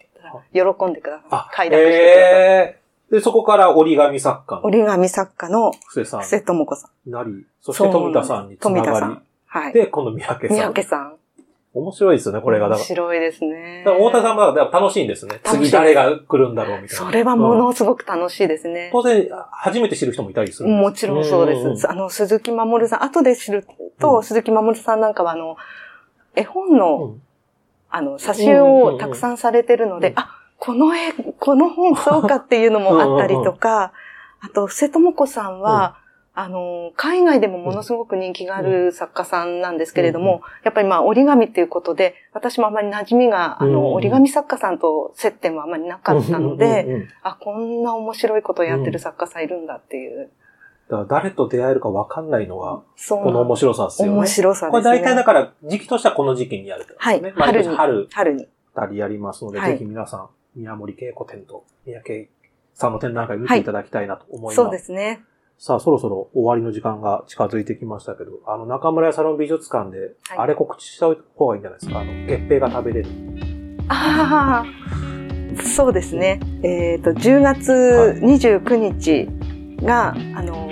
[0.53, 2.33] 喜んでくださいあ。、快諾してください。
[2.33, 6.91] えー、で、そこから折り紙作家の折り紙作家の布施さん布施智子さん。
[7.09, 9.23] になり、そして富田さんにつなが富田さん。
[9.47, 9.73] はい。
[9.73, 10.75] り、で、今度三宅三さん。
[10.75, 11.17] 宅さん。
[11.77, 12.69] 面白いですよね、これが。
[12.69, 13.83] 面白いですね。
[13.85, 15.41] だから太田さんはだから楽しいんですね。
[15.45, 17.05] 次誰が来るんだろうみたいな。
[17.05, 18.89] それはもうんのすごく楽しいですね。
[18.93, 21.91] 当然、初めて知る人もいたりするもちろんそうです。
[21.91, 23.67] あの、鈴木守さん、後で知る
[24.01, 25.59] と、うん鈴木守さんなんかは、あの、
[26.35, 27.23] 絵本の、うん
[27.91, 33.93] あの、挿絵をたくさんされてるので、うんあ、この絵、この本そうかっていうのもあったりとか、
[34.41, 35.99] あと、布施智子さんは、
[36.39, 43.73] あの、海外でもものすごく人気がある作家さんなんですけれども、うんやっぱりまあ折り紙っていうことで、私もあまり馴染みが、あうん。
[43.73, 50.31] の、折り紙作家さんと接点はあまりなかったので、あ、こんな面白いことをやってる作家さんいるんだっていう。
[50.89, 54.15] だから誰と出会えるか分かんないのが、この面白さですよね。
[54.15, 54.99] 面白さこですね。
[54.99, 56.95] れ大体だから、時期としてはこの時期にやるね。
[56.97, 58.49] はい春に春、春に。
[58.75, 62.29] たりやりますので、はいぜひ皆さん、宮森恵子展と三宅
[62.75, 64.57] さんの展覧会見ていただきたいなと思います。
[64.57, 65.25] そうですね。
[65.59, 72.01] さあ、そろそろ終わりの時間が近づいてきましたけど、あの、中村屋サロン美術館で、はいあれ告知した方がいいんじゃないですか？
[72.01, 73.09] あの、月餅が食べれる。
[73.89, 76.41] ああ、そうですね。
[76.63, 77.73] えっ、と、10月
[78.23, 79.29] 29日
[79.83, 80.66] が、あの、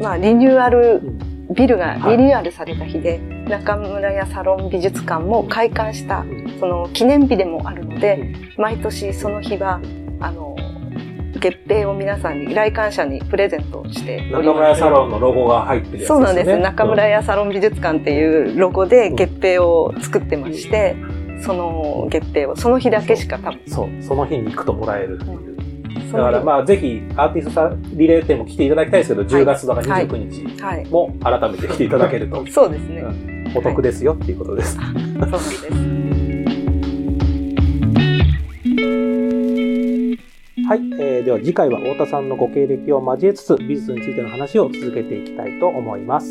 [0.00, 1.00] まあ、リニューアル、
[1.54, 3.18] ビルがリニューアルされた日で、
[3.48, 6.24] 中村屋サロン美術館も開館した、
[6.60, 9.80] その記念日でもあるので、毎年その日は、
[10.20, 10.54] あの、
[11.40, 14.76] 月餅を皆さんに、来館者にプレゼントして中村屋。
[14.76, 16.06] サロンのロゴが入ってるやつね。
[16.06, 16.58] そうなんです。
[16.58, 20.96] 中村屋サロン美術館っていうロゴで月餅を作ってまして、
[21.42, 23.60] その月餅をその日だけしか多分。
[23.66, 25.55] うんそう、その日に行くともらえるっていう。
[26.12, 30.86] だからまあ、ぜひ、アーティストさんリレー展も来ていただきたいですけど、10月だから29日はい。
[30.86, 33.04] も改めて来ていただけると、 そうですね。
[33.54, 34.74] お得ですよっていうことです。
[34.74, 35.66] そうなんです。
[40.66, 46.26] はい、えーでは次回は太田さんのご経歴を交えつつ美術についての話を続けていきたいと思います。